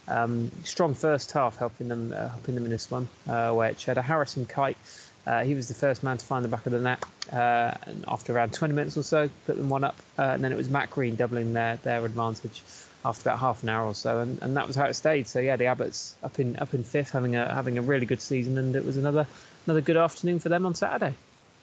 [0.08, 4.02] Um, strong first half helping them uh, helping them in this one, uh, where a
[4.02, 4.78] Harrison Kite.
[5.26, 8.04] Uh, he was the first man to find the back of the net, uh, and
[8.08, 9.96] after around 20 minutes or so, put them one up.
[10.18, 12.64] Uh, and then it was Matt Green doubling their their advantage
[13.06, 15.28] after about half an hour or so, and, and that was how it stayed.
[15.28, 18.22] So yeah, the Abbots up in up in fifth, having a having a really good
[18.22, 19.28] season, and it was another
[19.68, 21.14] another good afternoon for them on Saturday.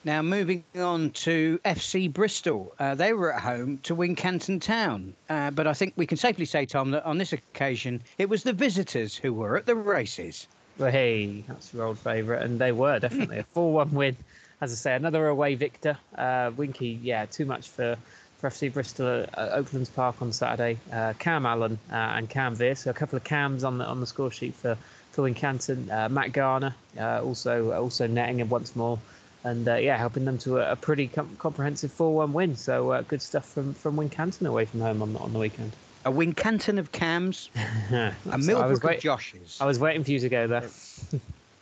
[0.05, 2.73] Now, moving on to FC Bristol.
[2.79, 5.13] Uh, they were at home to Wincanton Town.
[5.29, 8.43] Uh, but I think we can safely say, Tom, that on this occasion, it was
[8.43, 10.47] the visitors who were at the races.
[10.77, 12.43] Well, hey, that's your old favourite.
[12.43, 14.15] And they were definitely a 4 1 win.
[14.61, 15.97] As I say, another away victor.
[16.17, 17.97] Uh, Winky, yeah, too much for,
[18.37, 20.77] for FC Bristol at, at Oaklands Park on Saturday.
[20.93, 22.75] Uh, Cam Allen uh, and Cam Veer.
[22.75, 24.77] So a couple of Cams on the on the score sheet for,
[25.11, 25.91] for Wincanton.
[25.91, 28.97] Uh, Matt Garner also also netting him once more
[29.43, 32.55] and uh, yeah, helping them to a, a pretty com- comprehensive 4-1 win.
[32.55, 35.71] So uh, good stuff from from Wincanton away from home on the, on the weekend.
[36.05, 37.49] A Wincanton of Cams,
[37.91, 39.61] a Millbrook wait- of Joshes.
[39.61, 40.69] I was waiting for you to go there.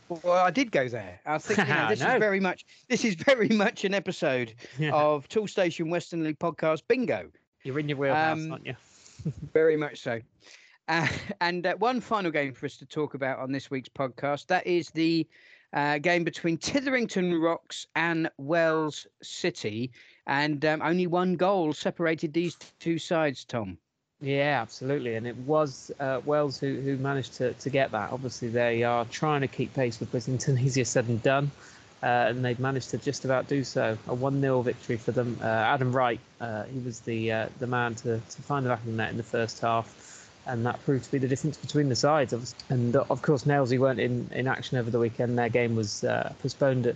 [0.10, 1.20] Well, I did go there.
[1.26, 2.14] I think you know, this no.
[2.14, 4.94] is very much this is very much an episode yeah.
[4.94, 7.30] of Toolstation Western League podcast bingo.
[7.64, 8.76] You're in your wheelhouse, um, aren't you?
[9.54, 10.22] very much so.
[10.88, 11.08] Uh,
[11.42, 14.66] and uh, one final game for us to talk about on this week's podcast that
[14.66, 15.28] is the
[15.74, 19.92] uh, game between Tytherington Rocks and Wells City,
[20.26, 23.44] and um, only one goal separated these two sides.
[23.46, 23.78] Tom.
[24.20, 28.12] Yeah, absolutely, and it was uh, Wells who, who managed to, to get that.
[28.12, 30.60] Obviously, they are trying to keep pace with Brislington.
[30.64, 31.52] Easier said than done,
[32.02, 33.96] uh, and they've managed to just about do so.
[34.08, 35.38] A one 0 victory for them.
[35.42, 38.80] Uh, Adam Wright, uh, he was the uh, the man to, to find the back
[38.80, 40.17] of the net in the first half
[40.48, 42.56] and that proved to be the difference between the sides.
[42.70, 45.38] And uh, of course, Nailsea weren't in, in action over the weekend.
[45.38, 46.96] Their game was uh, postponed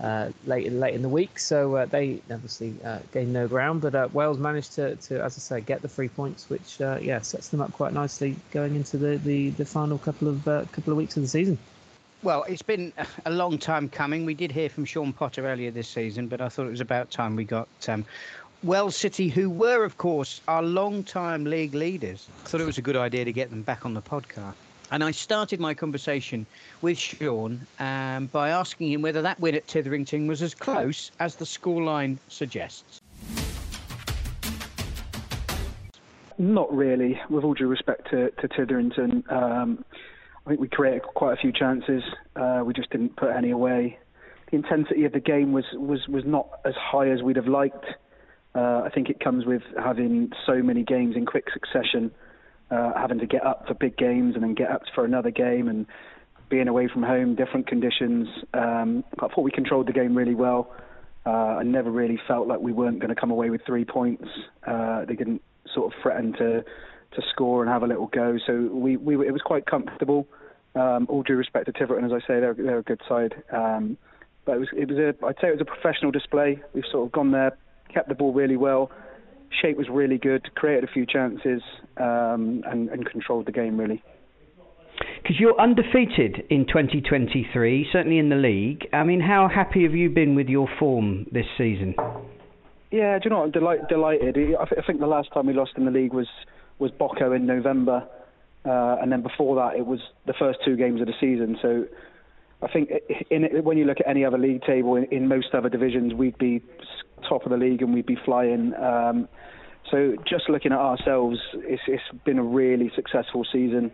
[0.00, 3.80] uh, late late in the week, so uh, they obviously uh, gained no ground.
[3.82, 7.20] But uh, Wells managed to, to, as I say, get the three points, which yeah
[7.20, 10.96] sets them up quite nicely going into the, the, the final couple of couple of
[10.96, 11.58] weeks of the season.
[12.24, 12.90] Well, it's been
[13.26, 14.24] a long time coming.
[14.24, 17.10] We did hear from Shaun Potter earlier this season, but I thought it was about
[17.10, 18.06] time we got um,
[18.64, 22.26] Wells City, who were, of course, our long-time league leaders.
[22.44, 24.54] Thought it was a good idea to get them back on the podcast.
[24.90, 26.46] And I started my conversation
[26.80, 31.36] with Shaun um, by asking him whether that win at Tytherington was as close as
[31.36, 33.02] the scoreline suggests.
[36.38, 37.20] Not really.
[37.28, 39.84] With all due respect to, to Tytherington, um,
[40.46, 42.02] I think we created quite a few chances.
[42.34, 43.98] Uh, we just didn't put any away.
[44.50, 47.84] The intensity of the game was, was, was not as high as we'd have liked.
[48.54, 52.12] Uh, I think it comes with having so many games in quick succession,
[52.70, 55.68] uh, having to get up for big games and then get up for another game
[55.68, 55.86] and
[56.48, 58.28] being away from home, different conditions.
[58.52, 60.72] Um, I thought we controlled the game really well.
[61.26, 64.28] Uh, I never really felt like we weren't going to come away with three points.
[64.66, 65.42] Uh, they didn't
[65.74, 66.64] sort of threaten to
[67.12, 68.36] to score and have a little go.
[68.44, 70.26] So we, we it was quite comfortable.
[70.74, 73.34] Um, all due respect to Tiverton, as I say, they're they're a good side.
[73.52, 73.96] Um,
[74.44, 76.62] but it was it was a I'd say it was a professional display.
[76.74, 77.56] We've sort of gone there
[77.92, 78.90] kept the ball really well.
[79.62, 81.62] Shape was really good, created a few chances,
[81.96, 84.02] um, and, and controlled the game really.
[85.22, 88.86] Because you're undefeated in 2023, certainly in the league.
[88.92, 91.94] I mean, how happy have you been with your form this season?
[92.90, 93.44] Yeah, do you know what?
[93.46, 94.36] I'm delight, delighted.
[94.36, 96.28] I, th- I think the last time we lost in the league was
[96.78, 98.06] was Boco in November,
[98.64, 101.56] uh, and then before that it was the first two games of the season.
[101.62, 101.86] So
[102.62, 102.90] I think
[103.30, 106.38] in, when you look at any other league table in, in most other divisions, we'd
[106.38, 106.62] be
[107.28, 108.74] top of the league and we'd be flying.
[108.74, 109.28] Um,
[109.90, 113.92] so just looking at ourselves, it's, it's been a really successful season,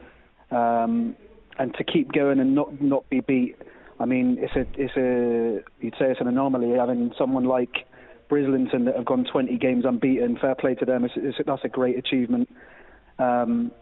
[0.50, 1.16] um,
[1.58, 3.56] and to keep going and not not be beat.
[3.98, 7.86] I mean, it's a it's a you'd say it's an anomaly having someone like
[8.30, 10.38] Brislington that have gone 20 games unbeaten.
[10.40, 11.04] Fair play to them.
[11.04, 12.48] It's, it's, that's a great achievement.
[13.18, 13.72] Um,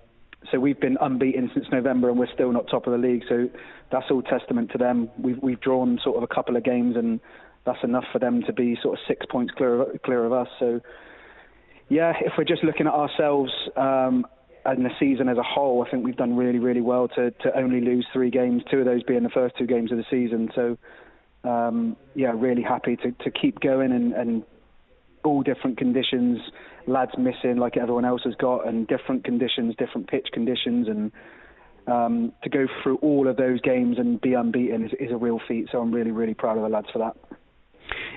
[0.50, 3.22] so we've been unbeaten since November and we're still not top of the league.
[3.28, 3.48] So
[3.90, 5.10] that's all testament to them.
[5.18, 7.20] We've we've drawn sort of a couple of games and
[7.68, 10.48] that's enough for them to be sort of six points clear of, clear of us.
[10.58, 10.80] So,
[11.88, 14.26] yeah, if we're just looking at ourselves um,
[14.64, 17.56] and the season as a whole, I think we've done really, really well to, to
[17.56, 20.50] only lose three games, two of those being the first two games of the season.
[20.54, 20.78] So,
[21.44, 24.42] um, yeah, really happy to, to keep going and, and
[25.24, 26.38] all different conditions,
[26.88, 31.12] lads missing like everyone else has got, and different conditions, different pitch conditions, and
[31.86, 35.40] um, to go through all of those games and be unbeaten is, is a real
[35.48, 35.68] feat.
[35.72, 37.16] So I'm really, really proud of the lads for that.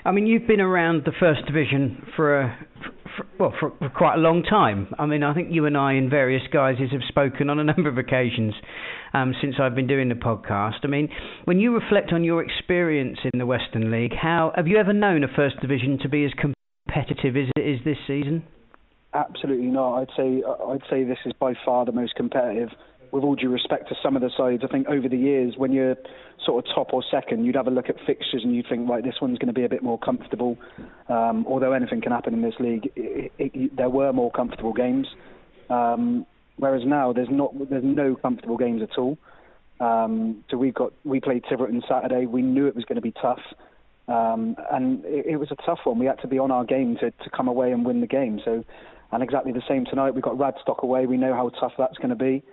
[0.03, 2.67] I mean, you've been around the first division for a
[3.15, 4.93] for, well for, for, quite a long time.
[4.97, 7.89] I mean, I think you and I, in various guises, have spoken on a number
[7.89, 8.53] of occasions
[9.13, 10.84] um, since I've been doing the podcast.
[10.84, 11.10] I mean,
[11.45, 15.23] when you reflect on your experience in the Western League, how have you ever known
[15.23, 18.43] a first division to be as competitive as it is this season?
[19.13, 20.02] Absolutely not.
[20.02, 22.69] I'd say I'd say this is by far the most competitive
[23.12, 25.74] with all due respect to some of the sides, I think over the years, when
[25.74, 25.97] you're
[26.45, 29.04] sort of top or second, you'd have a look at fixtures and you'd think, right,
[29.04, 30.58] this one's going to be a bit more comfortable.
[31.10, 34.74] Um, although anything can happen in this league, it, it, it, there were more comfortable
[34.74, 35.08] games.
[35.69, 39.17] Um, whereas now, there's not, there's no comfortable games at all.
[39.80, 42.28] Um, so we got we played Tiverton Saturday.
[42.28, 43.41] We knew it was going to be tough.
[44.08, 45.97] Um, and it, it, was a tough one.
[45.97, 48.41] We had to be on our game to, to come away and win the game.
[48.43, 48.63] So,
[49.12, 50.12] and exactly the same tonight.
[50.12, 51.06] We've got Radstock away.
[51.06, 52.43] We know how tough that's going to be.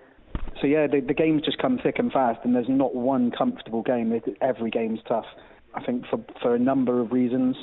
[0.61, 3.83] So yeah, the, the games just come thick and fast, and there's not one comfortable
[3.83, 4.21] game.
[4.41, 5.27] Every game's tough.
[5.75, 7.57] I think for for a number of reasons,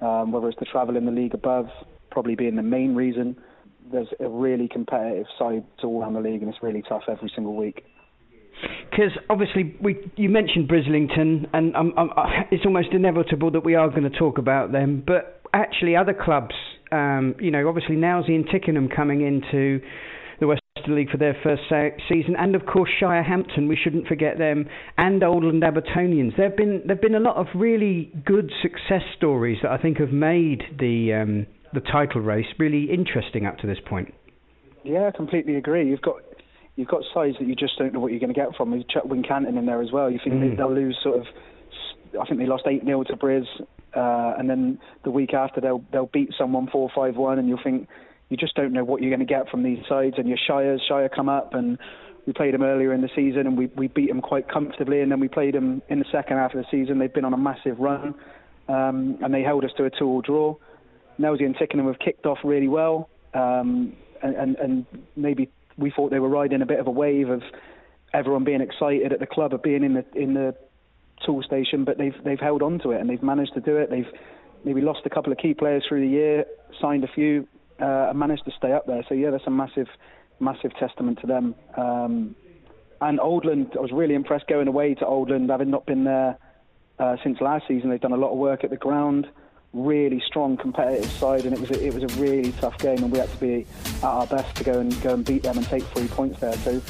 [0.00, 1.66] um, whether it's the travel in the league above,
[2.10, 3.36] probably being the main reason.
[3.90, 7.30] There's a really competitive side to all around the league, and it's really tough every
[7.34, 7.84] single week
[8.90, 11.92] because obviously we you mentioned Brislington, and I'm,
[12.50, 15.02] it's almost inevitable that we are going to talk about them.
[15.06, 16.54] But actually, other clubs,
[16.92, 19.80] um, you know, obviously Nailsea and Tickenham coming into
[20.40, 21.62] the Western League for their first
[22.08, 23.68] season, and of course Shirehampton.
[23.68, 26.36] We shouldn't forget them, and Oldland Abertonians.
[26.36, 30.12] There've been there've been a lot of really good success stories that I think have
[30.12, 34.14] made the um, the title race really interesting up to this point.
[34.82, 35.88] Yeah, I completely agree.
[35.88, 36.16] You've got
[36.76, 38.72] you've got sides that you just don't know what you're going to get from.
[38.74, 40.10] You chuck Wincanton in there as well.
[40.10, 40.56] You think mm.
[40.56, 41.26] they'll lose sort of.
[42.20, 43.44] I think they lost eight 0 to Briz,
[43.94, 47.62] uh, and then the week after they'll they'll beat someone four five one, and you'll
[47.62, 47.88] think
[48.28, 50.14] you just don't know what you're going to get from these sides.
[50.18, 51.78] And your Shires, Shire come up, and
[52.26, 55.10] we played them earlier in the season, and we we beat them quite comfortably, and
[55.10, 56.98] then we played them in the second half of the season.
[56.98, 58.14] They've been on a massive run,
[58.68, 60.56] um, and they held us to a two-all draw.
[61.18, 66.10] Nailsea and Tickenham have kicked off really well, um, and, and and maybe we thought
[66.10, 67.42] they were riding a bit of a wave of
[68.12, 70.54] everyone being excited at the club of being in the in the
[71.26, 73.90] Toolstation, but they've they've held on to it and they've managed to do it.
[73.90, 74.10] They've
[74.64, 76.44] maybe lost a couple of key players through the year,
[76.80, 77.46] signed a few,
[77.80, 79.04] uh, and managed to stay up there.
[79.08, 79.88] So yeah, that's a massive
[80.38, 81.54] massive testament to them.
[81.76, 82.34] Um,
[83.00, 86.38] and Oldland, I was really impressed going away to Oldland, having not been there
[86.98, 87.90] uh, since last season.
[87.90, 89.26] They've done a lot of work at the ground
[89.72, 93.12] really strong competitive side, and it was a, it was a really tough game, and
[93.12, 93.66] we had to be
[93.98, 96.52] at our best to go and go and beat them and take three points there.
[96.54, 96.80] So,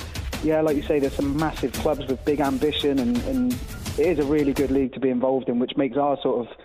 [0.42, 3.52] yeah, like you say, there's some massive clubs with big ambition, and, and
[3.98, 6.56] it is a really good league to be involved in, which makes our sort of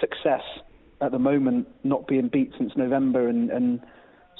[0.00, 0.42] success
[1.00, 3.80] at the moment not being beat since November and, and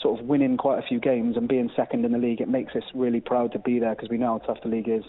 [0.03, 2.40] sort of winning quite a few games and being second in the league.
[2.40, 4.88] It makes us really proud to be there because we know how tough the league
[4.88, 5.05] is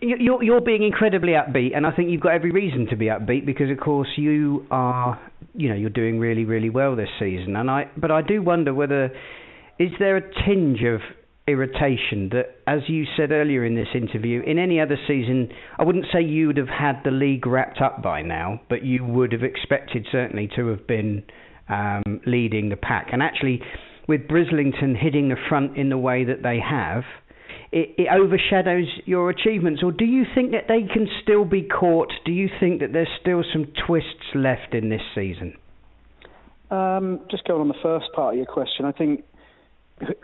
[0.00, 3.46] you're you're being incredibly upbeat, and I think you've got every reason to be upbeat
[3.46, 5.20] because, of course, you are
[5.54, 8.74] you know you're doing really really well this season, and I but I do wonder
[8.74, 9.10] whether
[9.78, 11.00] is there a tinge of
[11.48, 16.06] irritation that, as you said earlier in this interview, in any other season, I wouldn't
[16.12, 19.42] say you would have had the league wrapped up by now, but you would have
[19.42, 21.22] expected certainly to have been
[21.68, 23.60] um, leading the pack, and actually
[24.08, 27.02] with Brislington hitting the front in the way that they have
[27.72, 32.12] it, it overshadows your achievements, or do you think that they can still be caught?
[32.24, 35.54] Do you think that there's still some twists left in this season?
[36.70, 39.24] Um, just going on the first part of your question, I think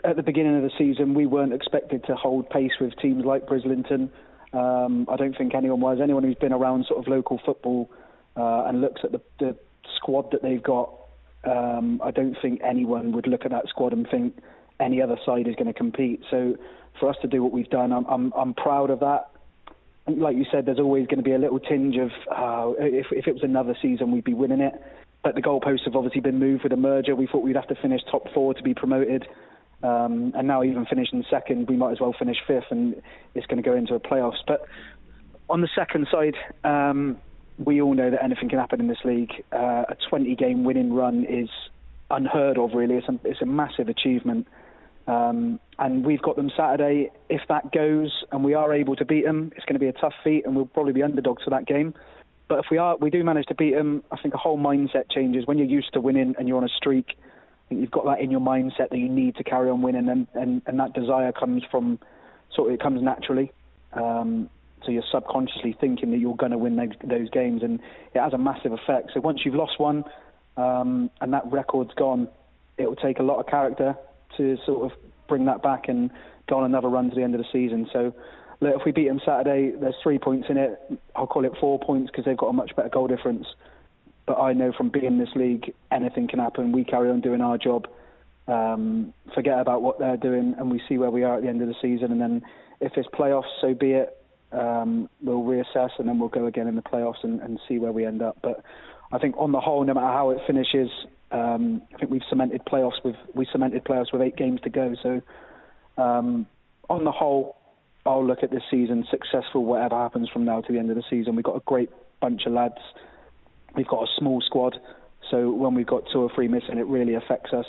[0.03, 3.47] at the beginning of the season we weren't expected to hold pace with teams like
[3.47, 4.09] Brislington.
[4.53, 5.99] Um, I don't think anyone was.
[6.01, 7.89] Anyone who's been around sort of local football
[8.37, 9.55] uh, and looks at the, the
[9.95, 10.93] squad that they've got,
[11.43, 14.37] um, I don't think anyone would look at that squad and think
[14.79, 16.21] any other side is going to compete.
[16.29, 16.55] So
[16.99, 19.29] for us to do what we've done, I'm I'm, I'm proud of that.
[20.05, 23.27] Like you said, there's always going to be a little tinge of uh, if if
[23.27, 24.73] it was another season, we'd be winning it.
[25.23, 27.15] But the goalposts have obviously been moved with a merger.
[27.15, 29.25] We thought we'd have to finish top four to be promoted.
[29.83, 33.01] Um, and now even finishing second, we might as well finish fifth, and
[33.35, 34.39] it's going to go into a playoffs.
[34.47, 34.65] But
[35.49, 37.17] on the second side, um,
[37.57, 39.31] we all know that anything can happen in this league.
[39.51, 41.49] Uh, a 20-game winning run is
[42.09, 42.95] unheard of, really.
[42.95, 44.47] It's a, it's a massive achievement.
[45.05, 47.11] Um, and we've got them Saturday.
[47.29, 49.93] If that goes and we are able to beat them, it's going to be a
[49.93, 51.93] tough feat, and we'll probably be underdogs for that game.
[52.47, 54.03] But if we are, we do manage to beat them.
[54.11, 56.69] I think a whole mindset changes when you're used to winning and you're on a
[56.77, 57.17] streak.
[57.69, 60.27] Think you've got that in your mindset that you need to carry on winning, and
[60.33, 61.99] and, and that desire comes from
[62.55, 63.51] sort of it comes naturally.
[63.93, 64.49] Um,
[64.85, 67.79] so you're subconsciously thinking that you're going to win those, those games, and
[68.13, 69.11] it has a massive effect.
[69.13, 70.03] So once you've lost one,
[70.57, 72.27] um, and that record's gone,
[72.77, 73.95] it will take a lot of character
[74.37, 74.97] to sort of
[75.27, 76.11] bring that back and
[76.49, 77.87] go on another run to the end of the season.
[77.93, 78.13] So
[78.61, 80.79] if we beat them Saturday, there's three points in it.
[81.15, 83.45] I'll call it four points because they've got a much better goal difference.
[84.25, 86.71] But I know from being in this league, anything can happen.
[86.71, 87.87] We carry on doing our job,
[88.47, 91.61] um, forget about what they're doing, and we see where we are at the end
[91.61, 92.11] of the season.
[92.11, 92.41] And then
[92.79, 94.17] if it's playoffs, so be it.
[94.51, 97.91] Um, we'll reassess and then we'll go again in the playoffs and, and see where
[97.91, 98.37] we end up.
[98.43, 98.63] But
[99.11, 100.89] I think on the whole, no matter how it finishes,
[101.31, 104.93] um, I think we've cemented playoffs with we cemented playoffs with eight games to go.
[105.01, 105.21] So
[106.01, 106.45] um,
[106.89, 107.57] on the whole,
[108.05, 109.65] I'll look at this season successful.
[109.65, 111.89] Whatever happens from now to the end of the season, we've got a great
[112.21, 112.77] bunch of lads.
[113.75, 114.77] We've got a small squad,
[115.31, 117.65] so when we've got two or three missing, it really affects us.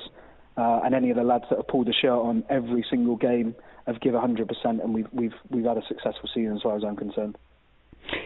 [0.57, 3.55] Uh, and any of the lads that have pulled the shirt on every single game
[3.87, 6.97] have given 100%, and we've we've we've had a successful season as far as I'm
[6.97, 7.37] concerned.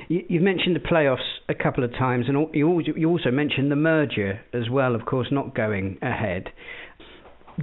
[0.09, 4.41] You, have mentioned the playoffs a couple of times, and you also mentioned the merger
[4.53, 6.49] as well, of course, not going ahead.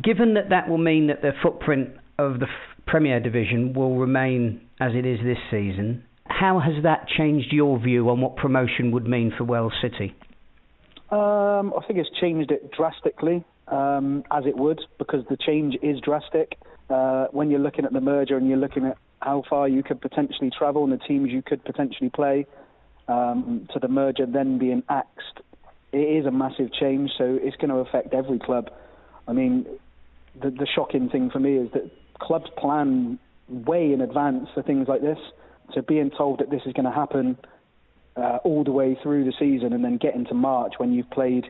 [0.02, 2.48] Given that that will mean that the footprint of the
[2.86, 8.10] Premier Division will remain as it is this season, how has that changed your view
[8.10, 10.16] on what promotion would mean for Wells City?
[11.12, 16.00] Um, I think it's changed it drastically, um, as it would, because the change is
[16.02, 16.58] drastic.
[16.90, 20.02] Uh, when you're looking at the merger and you're looking at how far you could
[20.02, 22.46] potentially travel and the teams you could potentially play,
[23.08, 25.42] um, to the merger then being axed,
[25.92, 27.12] it is a massive change.
[27.18, 28.70] So it's going to affect every club.
[29.28, 29.66] I mean,
[30.42, 34.88] the, the shocking thing for me is that clubs plan way in advance for things
[34.88, 35.20] like this.
[35.74, 37.38] So being told that this is going to happen
[38.16, 41.46] uh, all the way through the season and then getting to March when you've played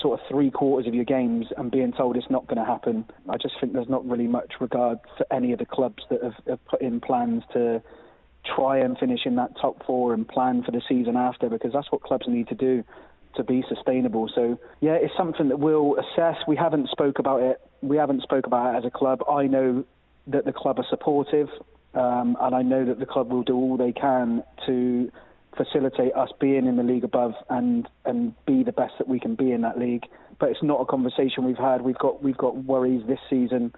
[0.00, 3.04] sort of three quarters of your games and being told it's not going to happen,
[3.28, 6.34] I just think there's not really much regard for any of the clubs that have,
[6.48, 7.82] have put in plans to
[8.44, 11.90] try and finish in that top four and plan for the season after because that's
[11.92, 12.82] what clubs need to do
[13.36, 14.30] to be sustainable.
[14.34, 16.36] So yeah, it's something that we'll assess.
[16.46, 17.60] We haven't spoke about it.
[17.80, 19.22] We haven't spoke about it as a club.
[19.30, 19.84] I know
[20.26, 21.48] that the club are supportive,
[21.94, 25.10] um, and I know that the club will do all they can to
[25.56, 29.34] facilitate us being in the league above and and be the best that we can
[29.34, 30.04] be in that league.
[30.38, 31.82] But it's not a conversation we've had.
[31.82, 33.74] We've got we've got worries this season.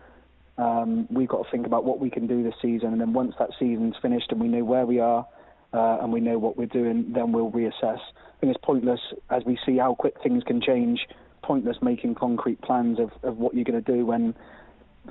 [0.56, 3.34] Um, we've got to think about what we can do this season, and then once
[3.40, 5.26] that season's finished and we know where we are
[5.72, 7.98] uh, and we know what we're doing, then we'll reassess.
[7.98, 9.00] I think it's pointless
[9.30, 11.00] as we see how quick things can change.
[11.42, 14.34] Pointless making concrete plans of, of what you're going to do when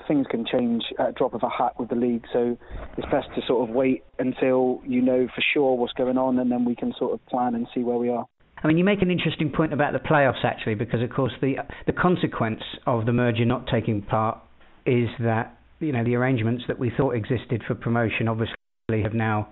[0.07, 2.25] things can change at a drop of a hat with the league.
[2.31, 2.57] So
[2.97, 6.51] it's best to sort of wait until you know for sure what's going on, and
[6.51, 8.25] then we can sort of plan and see where we are.
[8.63, 11.55] I mean, you make an interesting point about the playoffs actually, because of course the
[11.85, 14.37] the consequence of the merger not taking part
[14.85, 18.55] is that you know the arrangements that we thought existed for promotion obviously
[19.03, 19.49] have now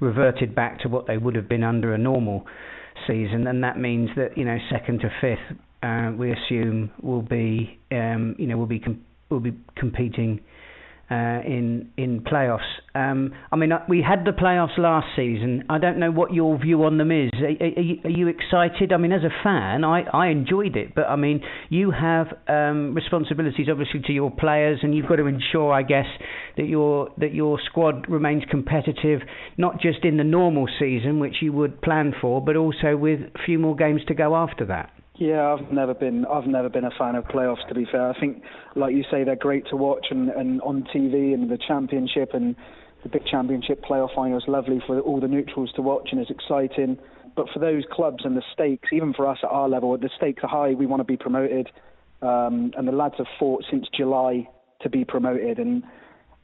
[0.00, 2.46] reverted back to what they would have been under a normal
[3.06, 7.78] season, and that means that you know second to fifth uh, we assume will be
[7.92, 8.80] um, you know will be
[9.34, 10.40] will be competing
[11.10, 12.60] uh, in in playoffs.
[12.94, 15.64] Um, I mean, uh, we had the playoffs last season.
[15.68, 17.30] I don't know what your view on them is.
[17.34, 18.92] Are, are, you, are you, excited?
[18.92, 22.94] I mean, as a fan, I, I enjoyed it, but I mean, you have um,
[22.94, 26.06] responsibilities obviously to your players, and you've got to ensure, I guess,
[26.56, 29.20] that your that your squad remains competitive,
[29.58, 33.38] not just in the normal season, which you would plan for, but also with a
[33.44, 34.90] few more games to go after that.
[35.16, 38.10] Yeah, I've never been I've never been a fan of playoffs to be fair.
[38.10, 38.42] I think
[38.74, 42.56] like you say they're great to watch and, and on TV and the championship and
[43.04, 46.30] the big championship playoff final is lovely for all the neutrals to watch and it's
[46.30, 46.98] exciting.
[47.36, 50.42] But for those clubs and the stakes, even for us at our level, the stakes
[50.42, 50.74] are high.
[50.74, 51.68] We want to be promoted,
[52.22, 54.48] um, and the lads have fought since July
[54.82, 55.58] to be promoted.
[55.58, 55.82] And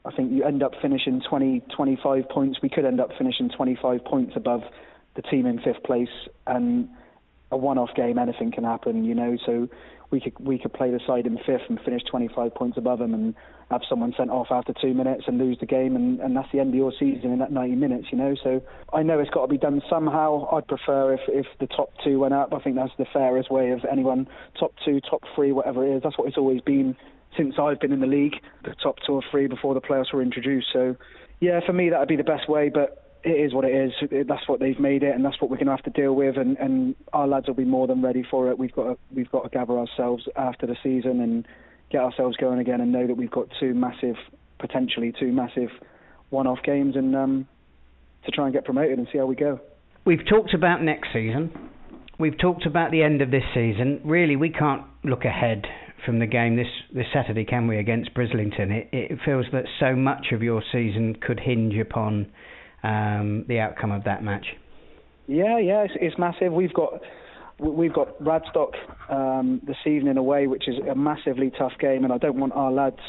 [0.03, 2.59] I think you end up finishing 20, 25 points.
[2.61, 4.61] We could end up finishing 25 points above
[5.15, 6.09] the team in fifth place,
[6.45, 6.89] and
[7.51, 9.37] a one-off game, anything can happen, you know.
[9.45, 9.67] So
[10.09, 13.13] we could we could play the side in fifth and finish 25 points above them,
[13.13, 13.33] and
[13.69, 16.59] have someone sent off after two minutes and lose the game, and, and that's the
[16.59, 18.35] end of your season in that 90 minutes, you know.
[18.43, 18.61] So
[18.93, 20.47] I know it's got to be done somehow.
[20.51, 22.53] I'd prefer if if the top two went up.
[22.53, 24.27] I think that's the fairest way of anyone
[24.59, 26.03] top two, top three, whatever it is.
[26.03, 26.95] That's what it's always been
[27.37, 28.35] since I've been in the league.
[28.63, 30.67] The top two or three before the playoffs were introduced.
[30.73, 30.95] So
[31.39, 34.25] yeah, for me that would be the best way, but it is what it is.
[34.27, 36.37] That's what they've made it, and that's what we're going to have to deal with.
[36.37, 38.57] And, and our lads will be more than ready for it.
[38.57, 41.47] We've got to, we've got to gather ourselves after the season and
[41.91, 44.15] get ourselves going again, and know that we've got two massive,
[44.59, 45.69] potentially two massive,
[46.29, 47.47] one-off games, and um,
[48.25, 49.59] to try and get promoted and see how we go.
[50.05, 51.51] We've talked about next season.
[52.17, 54.01] We've talked about the end of this season.
[54.05, 55.65] Really, we can't look ahead
[56.05, 58.71] from the game this, this Saturday, can we, against Brislington?
[58.71, 62.31] It, it feels that so much of your season could hinge upon
[62.83, 64.45] um, the outcome of that match.
[65.27, 66.51] Yeah, yeah, it's, it's massive.
[66.51, 67.01] We've got
[67.59, 68.73] we've got Radstock
[69.09, 72.71] um, this evening away, which is a massively tough game, and I don't want our
[72.71, 72.99] lads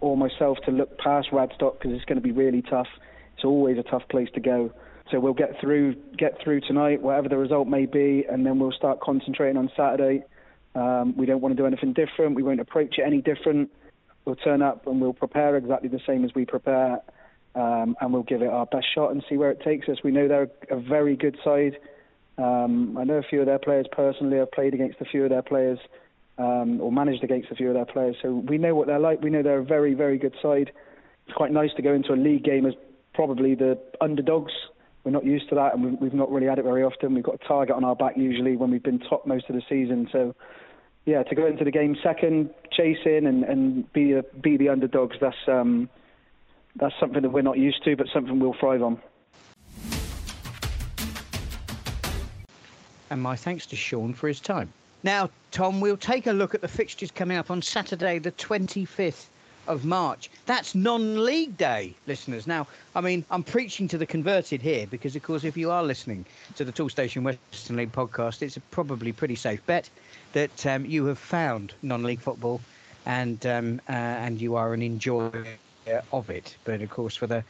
[0.00, 2.88] or myself to look past Radstock because it's going to be really tough.
[3.34, 4.72] It's always a tough place to go.
[5.10, 8.72] So we'll get through get through tonight, whatever the result may be, and then we'll
[8.72, 10.24] start concentrating on Saturday.
[10.74, 12.34] Um, we don't want to do anything different.
[12.34, 13.70] We won't approach it any different.
[14.24, 17.00] We'll turn up and we'll prepare exactly the same as we prepare,
[17.54, 19.98] um, and we'll give it our best shot and see where it takes us.
[20.02, 21.76] We know they're a very good side.
[22.38, 24.40] Um, I know a few of their players personally.
[24.40, 25.78] I've played against a few of their players
[26.38, 29.20] um, or managed against a few of their players, so we know what they're like.
[29.22, 30.72] We know they're a very, very good side.
[31.26, 32.74] It's quite nice to go into a league game as
[33.14, 34.52] probably the underdogs.
[35.04, 37.14] We're not used to that, and we've not really had it very often.
[37.14, 39.62] We've got a target on our back usually when we've been top most of the
[39.68, 40.08] season.
[40.12, 40.34] So,
[41.04, 44.68] yeah, to go into the game second, chase in and, and be a, be the
[44.68, 45.16] underdogs.
[45.20, 45.90] That's um,
[46.76, 49.00] that's something that we're not used to, but something we'll thrive on.
[53.12, 54.72] and my thanks to Shaun for his time.
[55.02, 59.26] Now, Tom, we'll take a look at the fixtures coming up on Saturday, the 25th
[59.66, 60.30] of March.
[60.46, 62.46] That's non league day, listeners.
[62.46, 65.82] Now, I mean, I'm preaching to the converted here because, of course, if you are
[65.82, 66.24] listening
[66.56, 69.90] to the Toolstation Western League podcast, it's a probably pretty safe bet
[70.32, 72.62] that um, you have found non league football
[73.04, 75.44] and um, uh, and you are an enjoyer
[76.12, 76.56] of it.
[76.64, 77.44] But, of course, for the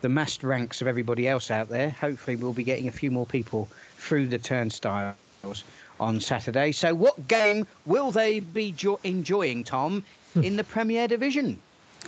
[0.00, 3.24] the massed ranks of everybody else out there, hopefully we'll be getting a few more
[3.24, 5.14] people through the turnstiles
[5.98, 6.72] on Saturday.
[6.72, 10.04] So, what game will they be jo- enjoying, Tom,
[10.42, 11.58] in the Premier Division?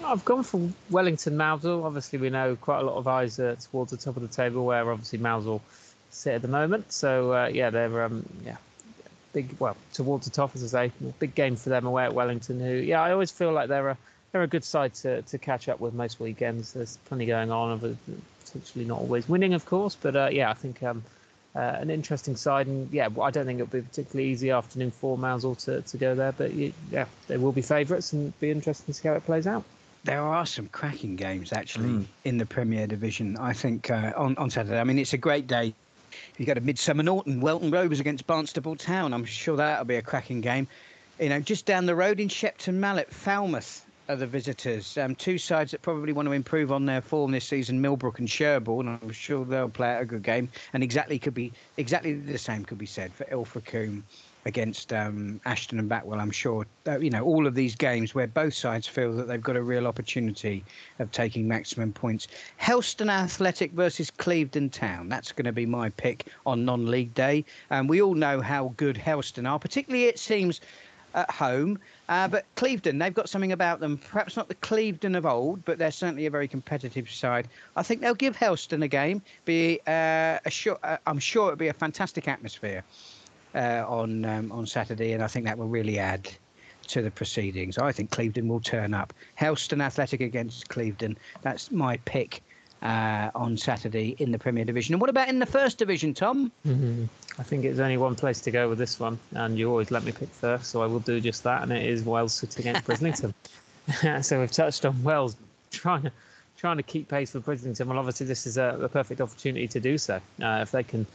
[0.05, 1.85] I've gone for Wellington Mousehole.
[1.85, 4.67] Obviously, we know quite a lot of eyes uh, towards the top of the table,
[4.67, 5.63] where obviously Mousehole
[6.11, 6.93] sit at the moment.
[6.93, 8.57] So uh, yeah, they're um, yeah
[9.33, 12.61] big well towards the top, as I say, big game for them away at Wellington.
[12.61, 13.99] Who yeah, I always feel like they're a
[14.33, 16.73] they're a good side to, to catch up with most weekends.
[16.73, 17.99] There's plenty going on,
[18.45, 21.05] potentially not always winning, of course, but uh, yeah, I think um,
[21.55, 22.67] uh, an interesting side.
[22.67, 25.97] And yeah, I don't think it'll be a particularly easy afternoon for Mousehole to, to
[25.97, 29.25] go there, but yeah, they will be favourites and be interesting to see how it
[29.25, 29.65] plays out.
[30.05, 32.07] There are some cracking games actually mm.
[32.25, 33.37] in the Premier Division.
[33.37, 34.79] I think uh, on on Saturday.
[34.79, 35.75] I mean, it's a great day.
[36.37, 39.13] You got a Midsomer Norton, Welton Rovers against Barnstaple Town.
[39.13, 40.69] I'm sure that'll be a cracking game.
[41.19, 44.97] You know, just down the road in Shepton Mallet, Falmouth the visitors.
[44.97, 48.31] Um, two sides that probably want to improve on their form this season, Millbrook and
[48.31, 48.89] Sherborne.
[48.89, 50.49] I'm sure they'll play a good game.
[50.73, 54.05] And exactly could be exactly the same could be said for Ilfracombe
[54.47, 56.21] against um, Ashton and Backwell.
[56.21, 59.43] I'm sure uh, you know all of these games where both sides feel that they've
[59.43, 60.65] got a real opportunity
[61.01, 62.29] of taking maximum points.
[62.57, 65.09] Helston Athletic versus Clevedon Town.
[65.09, 67.45] That's going to be my pick on non-league day.
[67.71, 69.59] And um, we all know how good Helston are.
[69.59, 70.61] Particularly, it seems
[71.17, 71.79] at home.
[72.09, 73.99] Uh, but Clevedon, they've got something about them.
[73.99, 77.49] Perhaps not the Clevedon of old, but they're certainly a very competitive side.
[77.75, 79.23] I think they'll give Helston a game.
[79.45, 82.85] Be uh, a sure, uh, I'm sure it'll be a fantastic atmosphere
[83.55, 86.31] uh, on um, on Saturday, and I think that will really add
[86.89, 87.79] to the proceedings.
[87.79, 89.13] I think Clevedon will turn up.
[89.35, 91.19] Helston Athletic against Clevedon.
[91.43, 92.43] That's my pick
[92.83, 94.95] uh, on Saturday in the Premier Division.
[94.95, 96.53] And what about in the First Division, Tom?
[96.67, 97.05] Mm-hmm.
[97.39, 100.05] I think it's only one place to go with this one, and you always let
[100.05, 101.63] me pick first, so I will do just that.
[101.63, 103.35] And it is Wells City against Brislington.
[104.25, 105.37] so we've touched on Wells
[105.71, 106.13] trying to
[106.57, 107.87] trying to keep pace with Brislington.
[107.87, 110.17] Well, obviously this is a, a perfect opportunity to do so.
[110.43, 111.07] Uh, if they can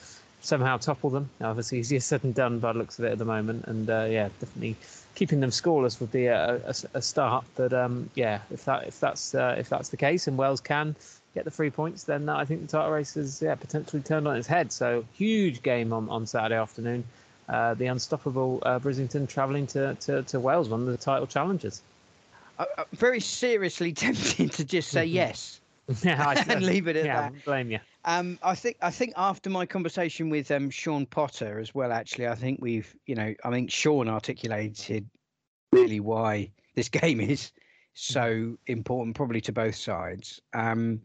[0.41, 3.25] somehow topple them, obviously easier said than done by the looks of it at the
[3.25, 3.65] moment.
[3.65, 4.75] And uh, yeah, definitely
[5.15, 7.45] keeping them scoreless would be a, a, a start.
[7.55, 10.95] But um, yeah, if that if that's uh, if that's the case, and Wells can
[11.33, 14.35] get the three points, then I think the title race is yeah, potentially turned on
[14.35, 14.71] its head.
[14.71, 17.03] So huge game on, on Saturday afternoon.
[17.49, 21.81] Uh, the unstoppable uh, Brislington travelling to, to, to Wells, one of the title challengers.
[22.59, 25.59] Uh, very seriously tempted to just say yes.
[26.03, 27.45] yeah, I, and leave it at yeah, that.
[27.45, 27.79] Blame you.
[28.05, 32.27] Um, I think I think after my conversation with um, Shaun Potter as well, actually,
[32.27, 35.07] I think we've you know I think Shaun articulated
[35.71, 37.51] really why this game is
[37.93, 40.41] so important, probably to both sides.
[40.53, 41.01] Um,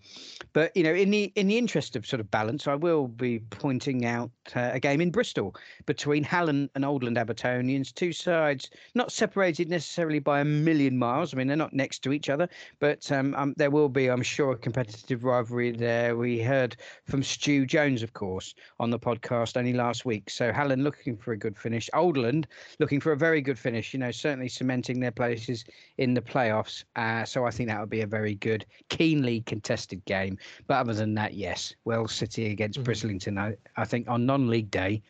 [0.52, 3.40] but you know, in the in the interest of sort of balance, I will be
[3.50, 5.54] pointing out uh, a game in Bristol
[5.86, 11.34] between Hallen and Oldland Abertonians, two sides not separated necessarily by a million miles.
[11.34, 14.22] I mean, they're not next to each other, but um, um, there will be, I'm
[14.22, 16.16] sure, a competitive rivalry there.
[16.16, 20.30] We heard from Stu Jones, of course, on the podcast only last week.
[20.30, 22.46] So Hallen looking for a good finish, Oldland
[22.78, 23.92] looking for a very good finish.
[23.92, 25.64] You know, certainly cementing their places
[25.98, 26.75] in the playoffs.
[26.96, 30.38] Uh, so I think that would be a very good, keenly contested game.
[30.66, 32.90] But other than that, yes, Wells City against mm-hmm.
[32.90, 33.38] Brislington.
[33.38, 35.02] I, I think on non-league day,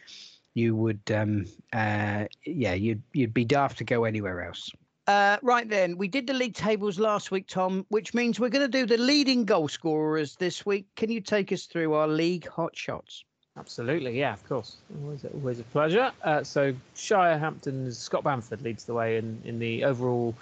[0.54, 4.70] you would, um, uh, yeah, you'd you'd be daft to go anywhere else.
[5.06, 8.68] Uh, right then, we did the league tables last week, Tom, which means we're going
[8.68, 10.86] to do the leading goal scorers this week.
[10.96, 13.24] Can you take us through our league hot shots?
[13.56, 14.76] Absolutely, yeah, of course.
[15.02, 16.12] Always, always a pleasure.
[16.24, 20.34] Uh, so Shirehampton's Scott Bamford leads the way in, in the overall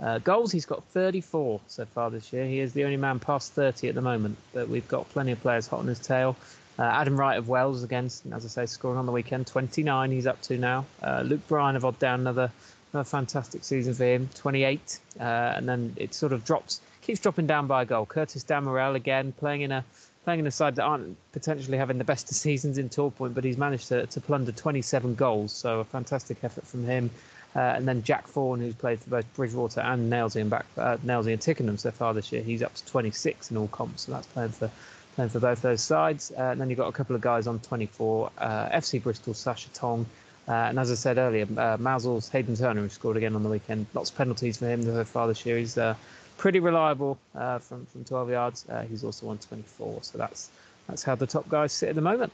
[0.00, 2.44] uh, goals, he's got 34 so far this year.
[2.46, 5.40] He is the only man past 30 at the moment, but we've got plenty of
[5.40, 6.36] players hot on his tail.
[6.78, 10.26] Uh, Adam Wright of Wells, again, as I say, scoring on the weekend, 29 he's
[10.26, 10.86] up to now.
[11.02, 12.50] Uh, Luke Bryan of Odd Down, another,
[12.92, 14.98] another fantastic season for him, 28.
[15.20, 18.06] Uh, and then it sort of drops, keeps dropping down by a goal.
[18.06, 19.84] Curtis Damerel, again, playing in a
[20.24, 23.42] playing in a side that aren't potentially having the best of seasons in Torpoint, but
[23.42, 25.52] he's managed to, to plunder 27 goals.
[25.52, 27.10] So a fantastic effort from him.
[27.54, 30.96] Uh, and then Jack Fawn, who's played for both Bridgwater and Nailsea and back uh,
[31.04, 34.12] Nailsea and Tickenham so far this year, he's up to 26 in all comps, so
[34.12, 34.70] that's playing for
[35.14, 36.32] playing for both those sides.
[36.38, 39.68] Uh, and then you've got a couple of guys on 24, uh, FC Bristol, Sasha
[39.70, 40.06] Tong,
[40.48, 43.50] uh, and as I said earlier, uh, Mousehole's Hayden Turner, who scored again on the
[43.50, 43.86] weekend.
[43.92, 45.58] Lots of penalties for him so far this year.
[45.58, 45.94] He's uh,
[46.38, 48.66] pretty reliable from from 12 yards.
[48.88, 50.48] he's also on 24, so that's
[50.88, 52.32] that's how the top guys sit at the moment.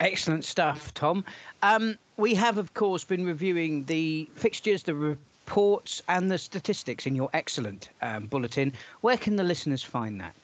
[0.00, 1.24] Excellent stuff, Tom.
[1.62, 7.14] Um, we have, of course, been reviewing the fixtures, the reports, and the statistics in
[7.14, 8.72] your excellent um, bulletin.
[9.00, 10.34] Where can the listeners find that?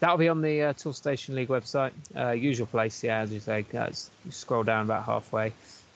[0.00, 3.02] That'll be on the uh, Toolstation League website, uh, usual place.
[3.02, 3.88] Yeah, as you say, uh,
[4.24, 5.52] you scroll down about halfway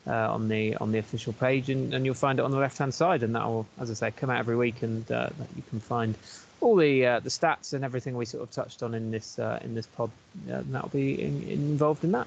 [0.06, 2.78] uh, on the on the official page, and, and you'll find it on the left
[2.78, 5.62] hand side, and that will, as I say, come out every week, and uh, you
[5.68, 6.14] can find
[6.62, 9.74] all the uh, the stats and everything we sort of touched on in this in
[9.74, 10.10] this pod.
[10.48, 12.26] and that'll be in, involved in that.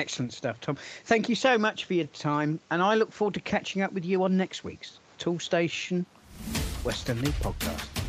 [0.00, 0.78] Excellent stuff, Tom.
[1.04, 4.06] Thank you so much for your time, and I look forward to catching up with
[4.06, 6.06] you on next week's Toolstation
[6.84, 7.99] Western League podcast.